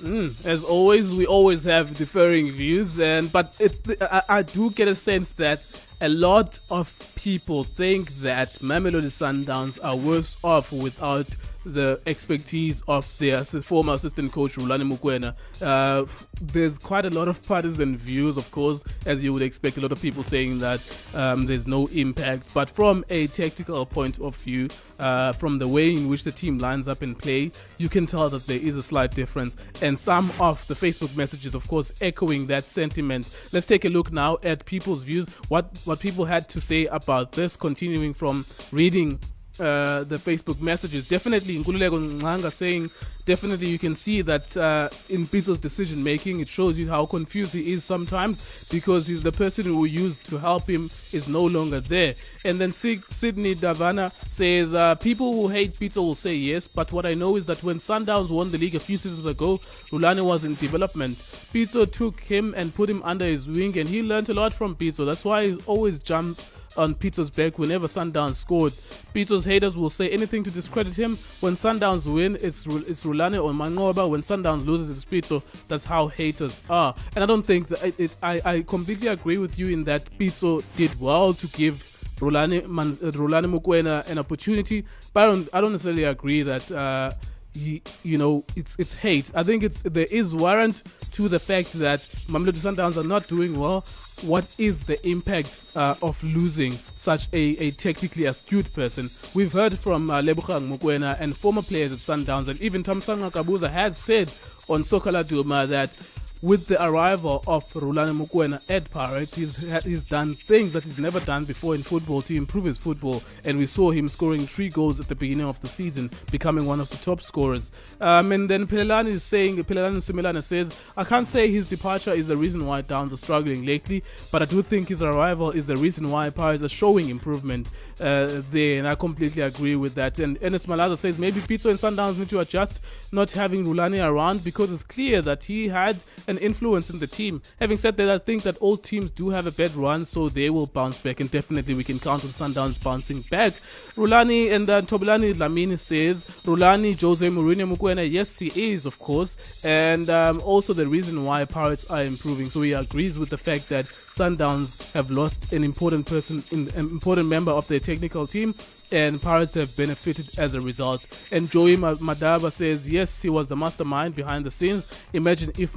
Mm, 0.02 0.46
as 0.46 0.64
always, 0.64 1.14
we 1.14 1.26
always 1.26 1.64
have 1.66 1.96
differing 1.96 2.52
views, 2.52 3.00
and 3.00 3.32
but 3.32 3.56
it, 3.60 3.74
I, 4.02 4.22
I, 4.28 4.42
do 4.42 4.72
get 4.72 4.88
a 4.88 4.96
sense 4.96 5.34
that 5.34 5.60
a 6.02 6.10
lot 6.10 6.60
of 6.72 7.14
people 7.16 7.64
think 7.64 8.10
that 8.16 8.54
Mamelodi 8.54 9.06
Sundowns 9.06 9.78
are 9.84 9.96
worse 9.96 10.36
off 10.44 10.74
without 10.74 11.36
the 11.64 12.02
expertise 12.08 12.82
of 12.88 13.18
their 13.20 13.44
former 13.44 13.94
assistant 13.94 14.32
coach 14.32 14.56
Rhulani 14.56 14.92
Mokwena. 14.92 15.36
Uh, 15.62 16.06
there's 16.42 16.80
quite 16.80 17.06
a 17.06 17.10
lot 17.12 17.28
of 17.28 17.44
partisan 17.44 17.96
views, 17.98 18.38
of 18.38 18.50
course, 18.52 18.84
as 19.06 19.24
you 19.24 19.32
would 19.32 19.44
expect. 19.44 19.78
A 19.78 19.82
lot 19.82 19.92
of 19.92 20.02
people 20.02 20.24
saying 20.24 20.60
that 20.60 20.82
um, 21.14 21.46
there's 21.46 21.68
no 21.68 21.86
impact, 21.88 22.52
but 22.54 22.70
from 22.70 23.06
a 23.10 23.28
tactical 23.28 23.86
point 23.86 24.20
of 24.20 24.36
view, 24.38 24.70
uh, 25.00 25.34
from 25.34 25.60
the 25.60 25.68
way 25.68 25.96
in 25.96 26.08
which 26.08 26.24
the 26.24 26.32
team 26.32 26.58
lines 26.58 26.88
up 26.88 27.02
and 27.02 27.18
play, 27.18 27.52
you 27.78 27.90
can 27.90 28.06
tell 28.06 28.30
that 28.30 28.46
there 28.48 28.60
is 28.60 28.78
a 28.78 28.84
slight 28.84 29.12
difference. 29.12 29.56
And 29.82 29.98
some 29.98 30.32
of 30.40 30.66
the 30.68 30.74
Facebook 30.74 31.16
messages, 31.16 31.54
of 31.54 31.68
course, 31.68 31.94
echoing 32.02 32.48
that 32.48 32.64
sentiment. 32.64 33.36
Let's 33.52 33.68
take 33.68 33.86
a 33.86 33.90
look 33.90 34.12
now 34.12 34.38
at 34.44 34.66
people's 34.66 35.04
views. 35.04 35.28
What 35.48 35.76
what 35.92 36.00
people 36.00 36.24
had 36.24 36.48
to 36.48 36.62
say 36.62 36.86
about 36.86 37.34
this. 37.34 37.58
Continuing 37.58 38.14
from 38.14 38.46
reading 38.72 39.20
uh, 39.60 40.04
the 40.04 40.18
Facebook 40.18 40.62
messages. 40.62 41.08
Definitely, 41.08 41.58
Nkululeko 41.64 42.20
Nganga 42.20 42.52
saying, 42.52 42.90
definitely 43.26 43.68
you 43.68 43.80
can 43.80 43.96
see 43.96 44.22
that 44.22 44.56
uh, 44.58 44.90
in 45.10 45.26
Pitso's 45.28 45.60
decision 45.60 46.04
making, 46.04 46.40
it 46.40 46.48
shows 46.48 46.78
you 46.78 46.88
how 46.88 47.06
confused 47.06 47.54
he 47.54 47.74
is 47.74 47.84
sometimes 47.84 48.68
because 48.70 49.08
he's 49.08 49.24
the 49.24 49.32
person 49.32 49.66
who 49.66 49.86
used 49.86 50.26
to 50.30 50.38
help 50.38 50.70
him 50.70 50.90
is 51.12 51.28
no 51.28 51.44
longer 51.44 51.80
there. 51.80 52.16
And 52.44 52.60
then 52.60 52.72
Sydney 52.72 53.56
Davana 53.56 54.12
says, 54.30 54.74
uh, 54.74 54.96
people 54.96 55.34
who 55.34 55.48
hate 55.48 55.74
Pitso 55.80 55.98
will 55.98 56.16
say 56.16 56.36
yes, 56.36 56.68
but 56.68 56.92
what 56.92 57.06
I 57.06 57.14
know 57.14 57.36
is 57.36 57.46
that 57.48 57.62
when 57.64 57.78
Sundowns 57.78 58.30
won 58.30 58.50
the 58.52 58.58
league 58.58 58.76
a 58.76 58.80
few 58.80 58.98
seasons 58.98 59.26
ago, 59.26 59.58
Rhulani 59.92 60.26
was 60.26 60.44
in 60.44 60.56
development. 60.56 61.18
Pitso 61.54 61.92
took 61.92 62.20
him 62.22 62.54
and 62.56 62.74
put 62.74 62.90
him 62.90 63.04
under 63.04 63.26
his 63.26 63.48
wing, 63.48 63.78
and 63.78 63.90
he 63.90 64.02
learned 64.02 64.30
a 64.30 64.34
lot 64.34 64.54
from 64.54 64.76
Pitso. 64.76 65.06
That's 65.06 65.26
why 65.26 65.48
he's 65.48 65.66
always 65.66 66.00
jumped 66.00 66.50
on 66.78 66.96
Pitso's 66.96 67.30
back 67.30 67.60
whenever 67.60 67.88
Sundowns 67.88 68.36
scored. 68.36 68.74
Pitso's 69.14 69.46
haters 69.46 69.76
will 69.78 69.90
say 69.90 70.10
anything 70.10 70.44
to 70.44 70.52
discredit 70.52 70.94
him. 70.94 71.16
When 71.40 71.54
Sundowns 71.54 72.12
win, 72.12 72.36
it's 72.36 72.66
it's 72.66 73.04
Rhulani 73.06 73.44
or 73.44 73.52
Manqoba. 73.52 74.10
When 74.10 74.22
Sundowns 74.22 74.66
loses, 74.66 74.90
it's 74.90 75.06
Pitso. 75.06 75.42
That's 75.68 75.86
how 75.86 76.08
haters 76.08 76.62
are. 76.70 76.96
And 77.16 77.24
I 77.24 77.28
don't 77.28 77.44
think 77.44 77.68
that 77.70 77.84
it, 77.84 78.00
it, 78.00 78.16
I, 78.22 78.42
I 78.46 78.62
completely 78.62 79.08
agree 79.08 79.38
with 79.38 79.58
you 79.58 79.68
in 79.68 79.84
that 79.86 80.06
Pitso 80.18 80.64
did 80.76 81.00
well 81.00 81.34
to 81.34 81.48
give 81.48 81.76
Rhulani, 82.18 82.68
Man, 82.68 82.98
Rhulani 82.98 83.60
Mokwena 83.60 84.08
an 84.08 84.18
opportunity. 84.18 84.86
But 85.14 85.24
I 85.24 85.26
don't, 85.28 85.50
I 85.54 85.62
don't 85.62 85.72
necessarily 85.72 86.04
agree 86.04 86.44
that. 86.44 86.72
Uh, 86.72 87.14
you, 87.54 87.82
you, 88.04 88.18
know 88.18 88.44
it's 88.56 88.76
it's 88.80 88.94
hate. 88.98 89.32
I 89.36 89.44
think 89.44 89.64
it's 89.64 89.82
there 89.82 90.08
is 90.10 90.34
warrant 90.34 90.84
to 91.12 91.28
the 91.28 91.40
fact 91.40 91.74
that 91.74 92.00
Mamelodi 92.28 92.58
Sundowns 92.58 92.98
are 92.98 93.08
not 93.08 93.28
doing 93.28 93.60
well 93.60 93.86
what 94.24 94.46
is 94.58 94.84
the 94.84 95.08
impact 95.08 95.64
uh, 95.76 95.96
of 96.02 96.22
losing 96.24 96.74
such 96.74 97.28
a, 97.34 97.40
a 97.58 97.72
technically 97.72 98.26
astute 98.26 98.72
person? 98.74 99.10
We've 99.34 99.52
heard 99.52 99.78
from 99.78 100.10
uh, 100.10 100.22
Lebogang 100.22 100.78
Mokoena 100.78 101.20
and 101.20 101.36
former 101.36 101.62
players 101.62 101.92
at 101.92 101.98
Sundowns, 102.00 102.48
and 102.48 102.62
even 102.62 102.84
Thamsanqa 102.84 103.32
Gabuza 103.32 103.70
has 103.70 103.98
said 103.98 104.30
on 104.70 104.84
Soccer 104.84 105.12
Laduma 105.12 105.68
that 105.68 105.96
with 106.42 106.68
the 106.68 106.84
arrival 106.84 107.44
of 107.46 107.72
Rhulani 107.74 108.26
Mokwena 108.26 108.68
at 108.70 108.90
Pirates, 108.90 109.36
he's, 109.36 109.56
he's 109.84 110.04
done 110.04 110.34
things 110.34 110.74
that 110.74 110.84
he's 110.84 110.98
never 110.98 111.20
done 111.20 111.46
before 111.46 111.76
in 111.76 111.84
football 111.84 112.22
to 112.24 112.36
improve 112.36 112.66
his 112.66 112.78
football. 112.78 113.22
And 113.46 113.58
we 113.58 113.68
saw 113.68 113.92
him 113.92 114.08
scoring 114.08 114.48
three 114.48 114.70
goals 114.70 115.00
at 115.00 115.08
the 115.08 115.16
beginning 115.16 115.46
of 115.46 115.62
the 115.62 115.68
season, 115.68 116.10
becoming 116.32 116.66
one 116.66 116.80
of 116.80 116.90
the 116.90 116.98
top 116.98 117.22
scorers. 117.22 117.72
Um, 118.00 118.32
and 118.32 118.50
then 118.50 118.66
Pelelani 118.66 119.10
is 119.10 119.24
saying, 119.24 119.64
Pelelani 119.64 119.98
Similana 119.98 120.42
says, 120.42 120.76
I 120.98 121.04
can't 121.04 121.28
say 121.28 121.52
his 121.52 121.70
departure 121.70 122.12
is 122.12 122.28
the 122.28 122.38
reason 122.38 122.66
why 122.66 122.82
Downs 122.82 123.14
are 123.14 123.18
struggling 123.18 123.64
lately, 123.64 124.04
but 124.32 124.42
I 124.42 124.46
do 124.46 124.64
think 124.64 124.90
his 124.90 125.04
arrival 125.04 125.52
is 125.52 125.68
the 125.68 125.78
reason 125.78 126.10
why 126.10 126.30
Pirates 126.32 126.64
are 126.64 126.70
showing 126.70 127.10
improvement 127.10 127.70
uh, 128.00 128.42
there. 128.50 128.80
And 128.80 128.88
I 128.88 128.96
completely 128.96 129.44
agree 129.44 129.76
with 129.76 129.94
that. 129.96 130.18
And 130.18 130.40
Enes 130.40 130.66
Malaza 130.66 130.98
says, 130.98 131.20
maybe 131.20 131.40
Pitso 131.42 131.70
and 131.70 131.78
Sundowns 131.78 132.18
need 132.18 132.30
to 132.30 132.40
adjust 132.40 132.82
not 133.12 133.30
having 133.32 133.66
Rhulani 133.66 134.04
around 134.04 134.44
because 134.44 134.72
it's 134.72 134.84
clear 134.84 135.22
that 135.22 135.44
he 135.44 135.68
had 135.68 136.04
an 136.32 136.40
influence 136.40 136.90
in 136.90 136.98
the 136.98 137.08
team. 137.08 137.42
Having 137.60 137.78
said 137.78 137.98
that, 137.98 138.10
I 138.10 138.18
think 138.18 138.42
that 138.44 138.58
all 138.58 138.78
teams 138.78 139.12
do 139.12 139.30
have 139.30 139.46
a 139.46 139.52
bad 139.52 139.76
run, 139.76 140.06
so 140.06 140.30
they 140.30 140.50
will 140.50 140.66
bounce 140.66 140.98
back, 140.98 141.20
and 141.20 141.30
definitely 141.30 141.76
we 141.76 141.84
can 141.84 142.00
count 142.00 142.24
on 142.24 142.32
Sundowns 142.32 142.82
bouncing 142.82 143.22
back. 143.30 143.54
Rhulani 143.96 144.52
and 144.52 144.70
uh, 144.70 144.82
Tobilani 144.82 145.36
Lamini 145.36 145.78
says, 145.78 146.24
Rhulani, 146.46 147.00
Jose 147.00 147.28
Mourinho 147.28 147.66
Mokwena, 147.72 148.10
yes, 148.10 148.40
he 148.40 148.50
is, 148.72 148.86
of 148.86 148.98
course, 148.98 149.64
and 149.64 150.10
um, 150.10 150.42
also 150.42 150.74
the 150.74 150.88
reason 150.88 151.26
why 151.26 151.46
Pirates 151.46 151.86
are 151.86 152.04
improving. 152.04 152.50
So 152.50 152.62
he 152.62 152.74
agrees 152.74 153.20
with 153.20 153.30
the 153.30 153.38
fact 153.38 153.70
that 153.70 153.86
Sundowns 153.86 154.92
have 154.94 155.12
lost 155.12 155.54
an 155.54 155.64
important 155.64 156.06
person, 156.08 156.44
an 156.52 156.70
important 156.76 157.28
member 157.28 157.52
of 157.52 157.68
their 157.68 157.80
technical 157.80 158.26
team, 158.26 158.56
and 158.92 159.22
Pirates 159.22 159.54
have 159.54 159.76
benefited 159.78 160.38
as 160.38 160.54
a 160.54 160.60
result. 160.60 161.08
And 161.32 161.50
Joey 161.50 161.78
Madaba 161.78 162.52
says, 162.52 162.90
yes, 162.90 163.22
he 163.22 163.30
was 163.30 163.48
the 163.48 163.56
mastermind 163.56 164.16
behind 164.16 164.46
the 164.46 164.52
scenes. 164.52 164.92
Imagine 165.14 165.54
if 165.58 165.76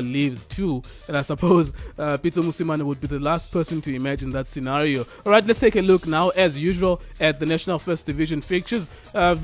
Leaves 0.00 0.44
too. 0.44 0.82
And 1.08 1.16
I 1.16 1.22
suppose 1.22 1.72
uh, 1.98 2.18
Pitso 2.18 2.42
Mosimane 2.42 2.82
would 2.82 3.00
be 3.00 3.06
the 3.06 3.18
last 3.18 3.52
person 3.52 3.80
to 3.82 3.94
imagine 3.94 4.30
that 4.30 4.46
scenario. 4.46 5.06
All 5.26 5.32
right, 5.32 5.44
let's 5.46 5.60
take 5.60 5.76
a 5.76 5.82
look 5.82 6.06
now, 6.06 6.30
as 6.30 6.58
usual, 6.58 7.02
at 7.20 7.40
the 7.40 7.46
National 7.46 7.78
First 7.78 8.06
Division 8.06 8.40
fixtures. 8.40 8.90
Uh, 9.14 9.36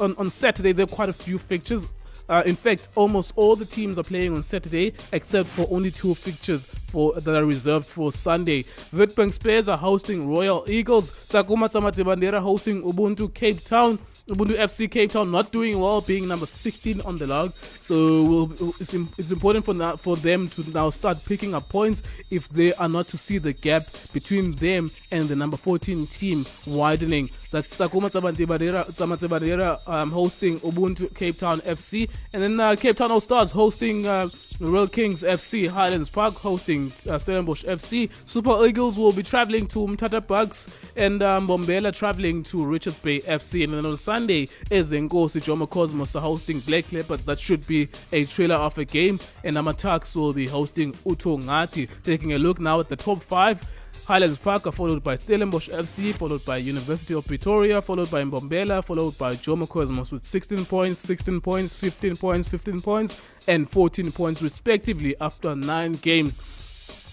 on, 0.00 0.16
on 0.16 0.30
Saturday, 0.30 0.72
there 0.72 0.84
are 0.84 0.88
quite 0.88 1.08
a 1.08 1.12
few 1.12 1.38
fixtures. 1.38 1.86
Uh, 2.28 2.42
in 2.44 2.56
fact, 2.56 2.88
almost 2.96 3.32
all 3.36 3.54
the 3.54 3.64
teams 3.64 3.98
are 3.98 4.02
playing 4.02 4.34
on 4.34 4.42
Saturday, 4.42 4.92
except 5.12 5.48
for 5.48 5.66
only 5.70 5.90
two 5.90 6.14
fixtures 6.14 6.66
for 6.88 7.12
that 7.14 7.36
are 7.36 7.44
reserved 7.44 7.86
for 7.86 8.10
Sunday. 8.10 8.62
Witbank 8.92 9.32
Spurs 9.32 9.68
are 9.68 9.76
hosting 9.76 10.28
Royal 10.28 10.64
Eagles. 10.68 11.10
Sakuma 11.10 11.70
Samate 11.70 12.04
Bandera 12.04 12.40
hosting 12.40 12.82
Ubuntu 12.82 13.32
Cape 13.32 13.62
Town. 13.62 13.98
Ubuntu 14.28 14.56
FC 14.56 14.90
Cape 14.90 15.12
Town 15.12 15.30
not 15.30 15.52
doing 15.52 15.78
well, 15.78 16.00
being 16.00 16.26
number 16.26 16.46
16 16.46 17.00
on 17.02 17.16
the 17.16 17.28
log. 17.28 17.54
So 17.80 18.24
we'll, 18.24 18.52
it's, 18.80 18.92
it's 18.92 19.30
important 19.30 19.64
for 19.64 19.72
now, 19.72 19.94
for 19.94 20.16
them 20.16 20.48
to 20.48 20.68
now 20.70 20.90
start 20.90 21.18
picking 21.26 21.54
up 21.54 21.68
points 21.68 22.02
if 22.28 22.48
they 22.48 22.74
are 22.74 22.88
not 22.88 23.06
to 23.08 23.16
see 23.16 23.38
the 23.38 23.52
gap 23.52 23.84
between 24.12 24.56
them 24.56 24.90
and 25.12 25.28
the 25.28 25.36
number 25.36 25.56
14 25.56 26.08
team 26.08 26.44
widening. 26.66 27.30
That's 27.56 27.74
Sakuma 27.74 28.10
Tsamatebadera 28.10 29.88
um, 29.88 30.10
hosting 30.10 30.60
Ubuntu 30.60 31.14
Cape 31.16 31.38
Town 31.38 31.62
FC, 31.62 32.06
and 32.34 32.42
then 32.42 32.60
uh, 32.60 32.76
Cape 32.76 32.98
Town 32.98 33.10
All 33.10 33.20
Stars 33.22 33.50
hosting. 33.50 34.06
Uh, 34.06 34.28
Royal 34.58 34.88
Kings 34.88 35.22
FC, 35.22 35.68
Highlands 35.68 36.08
Park 36.08 36.34
hosting 36.34 36.86
uh, 37.08 37.18
Stellenbosch 37.18 37.64
FC. 37.64 38.10
Super 38.24 38.64
Eagles 38.64 38.96
will 38.96 39.12
be 39.12 39.22
traveling 39.22 39.66
to 39.66 39.80
Mthatha 39.80 40.26
Bucks 40.26 40.68
and 40.96 41.22
um, 41.22 41.46
Mbombela 41.46 41.92
traveling 41.94 42.42
to 42.44 42.64
Richards 42.64 42.98
Bay 42.98 43.20
FC. 43.20 43.64
And 43.64 43.74
then 43.74 43.84
on 43.84 43.98
Sunday, 43.98 44.46
Ezenkosi 44.70 45.42
Jomo 45.42 45.68
Cosmos 45.68 46.14
hosting 46.14 46.60
Black 46.60 46.90
Leopards. 46.90 47.24
That 47.24 47.38
should 47.38 47.66
be 47.66 47.88
a 48.12 48.24
trailer 48.24 48.56
of 48.56 48.78
a 48.78 48.86
game. 48.86 49.20
And 49.44 49.56
AmaTuks 49.56 50.16
will 50.16 50.32
be 50.32 50.46
hosting 50.46 50.94
Utongati. 51.04 51.90
Taking 52.02 52.32
a 52.32 52.38
look 52.38 52.58
now 52.58 52.80
at 52.80 52.88
the 52.88 52.96
top 52.96 53.22
five. 53.22 53.62
Highlands 54.04 54.38
Park 54.38 54.72
followed 54.72 55.02
by 55.02 55.16
Stellenbosch 55.16 55.68
FC, 55.68 56.14
followed 56.14 56.44
by 56.44 56.58
University 56.58 57.14
of 57.14 57.26
Pretoria, 57.26 57.80
followed 57.82 58.10
by 58.10 58.22
Mbombela, 58.22 58.84
followed 58.84 59.16
by 59.18 59.34
Jomo 59.34 59.68
Cosmos 59.68 60.12
with 60.12 60.24
16 60.24 60.64
points, 60.64 61.00
16 61.00 61.40
points, 61.40 61.74
15 61.78 62.16
points, 62.16 62.48
15 62.48 62.80
points, 62.80 63.20
and 63.48 63.68
14 63.68 64.12
points 64.12 64.42
respectively 64.42 65.16
after 65.20 65.54
nine 65.56 65.92
games. 65.92 66.65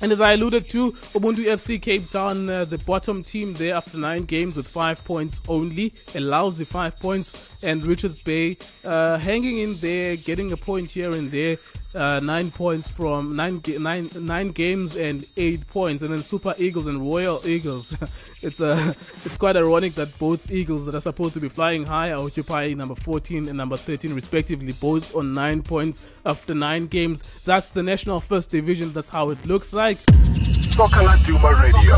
And 0.04 0.12
as 0.12 0.20
I 0.20 0.34
alluded 0.34 0.68
to, 0.72 0.92
Ubuntu 0.92 1.46
FC 1.46 1.82
Cape 1.82 2.10
Town, 2.10 2.50
uh, 2.50 2.66
the 2.66 2.78
bottom 2.80 3.24
team 3.24 3.54
there 3.54 3.74
after 3.76 3.98
nine 3.98 4.24
games 4.26 4.58
with 4.58 4.68
five 4.68 5.02
points 5.06 5.39
only, 5.48 5.94
a 6.13 6.20
lousy 6.20 6.66
five 6.66 7.00
points. 7.00 7.52
And 7.63 7.82
Richards 7.86 8.20
Bay 8.20 8.58
uh, 8.84 9.18
hanging 9.18 9.60
in 9.60 9.76
there, 9.76 10.18
getting 10.18 10.52
a 10.52 10.58
point 10.58 10.92
here 10.92 11.13
and 11.13 11.32
there. 11.32 11.56
Uh, 11.96 12.20
nine 12.22 12.50
points 12.50 12.89
from 12.89 13.36
nine, 13.36 13.62
nine, 13.80 14.10
nine 14.16 14.50
games 14.50 14.96
and 14.96 15.26
eight 15.38 15.66
points, 15.68 16.02
and 16.02 16.12
then 16.12 16.24
Super 16.24 16.56
Eagles 16.58 16.88
and 16.88 17.00
Royal 17.00 17.39
Eagles. 17.46 17.96
it's 18.42 18.60
uh, 18.60 18.94
it's 19.26 19.38
quite 19.38 19.56
ironic 19.56 19.94
that 19.94 20.18
both 20.18 20.52
Eagles 20.52 20.88
that 20.88 20.96
are 20.96 21.02
supposed 21.02 21.36
to 21.36 21.39
be 21.39 21.50
flying 21.50 21.86
high 21.86 22.12
are 22.12 22.26
occupying 22.26 22.80
number 22.80 22.96
14 22.96 23.48
and 23.48 23.56
number 23.56 23.78
13 23.78 24.12
respectively, 24.16 24.74
both 24.82 25.16
on 25.16 25.34
nine 25.34 25.62
points 25.62 26.08
after 26.26 26.56
nine 26.56 26.88
games. 26.88 27.44
That's 27.44 27.70
the 27.70 27.84
National 27.84 28.20
First 28.20 28.50
Division. 28.50 28.92
That's 28.92 29.10
how 29.10 29.30
it 29.30 29.46
looks 29.46 29.72
like. 29.72 29.92
Soccer 29.97 31.01
Laduma 31.01 31.62
Radio. 31.62 31.95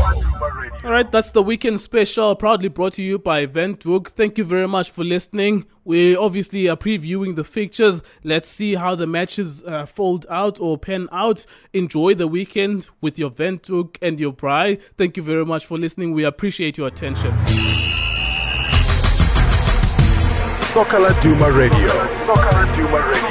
All 0.84 0.92
right, 0.92 1.10
that's 1.10 1.32
the 1.32 1.42
weekend 1.42 1.80
special, 1.80 2.36
proudly 2.36 2.68
brought 2.68 2.92
to 2.92 3.02
you 3.02 3.18
by 3.18 3.46
Windhoek. 3.46 4.08
Thank 4.08 4.38
you 4.38 4.44
very 4.44 4.68
much 4.68 4.90
for 4.90 5.02
listening. 5.02 5.66
We 5.84 6.14
obviously 6.14 6.68
are 6.68 6.76
previewing 6.76 7.34
the 7.34 7.42
fixtures. 7.42 8.02
Let's 8.22 8.46
see 8.46 8.74
how 8.74 8.94
the 8.94 9.06
matches 9.06 9.64
uh, 9.64 9.86
fold 9.86 10.26
out 10.30 10.60
or 10.60 10.78
pan 10.78 11.08
out. 11.10 11.44
Enjoy 11.72 12.14
the 12.14 12.28
weekend 12.28 12.90
with 13.00 13.18
your 13.18 13.30
Windhoek 13.30 13.96
and 14.00 14.20
your 14.20 14.32
bride. 14.32 14.80
Thank 14.96 15.16
you 15.16 15.22
very 15.22 15.44
much 15.44 15.66
for 15.66 15.78
listening. 15.78 16.12
We 16.12 16.24
appreciate 16.24 16.76
your 16.78 16.88
attention. 16.88 17.32
Soccer 20.58 20.98
Laduma 20.98 21.56
Radio. 21.56 21.88
Soccer 22.26 22.52
Laduma 22.52 23.12
Radio. 23.12 23.25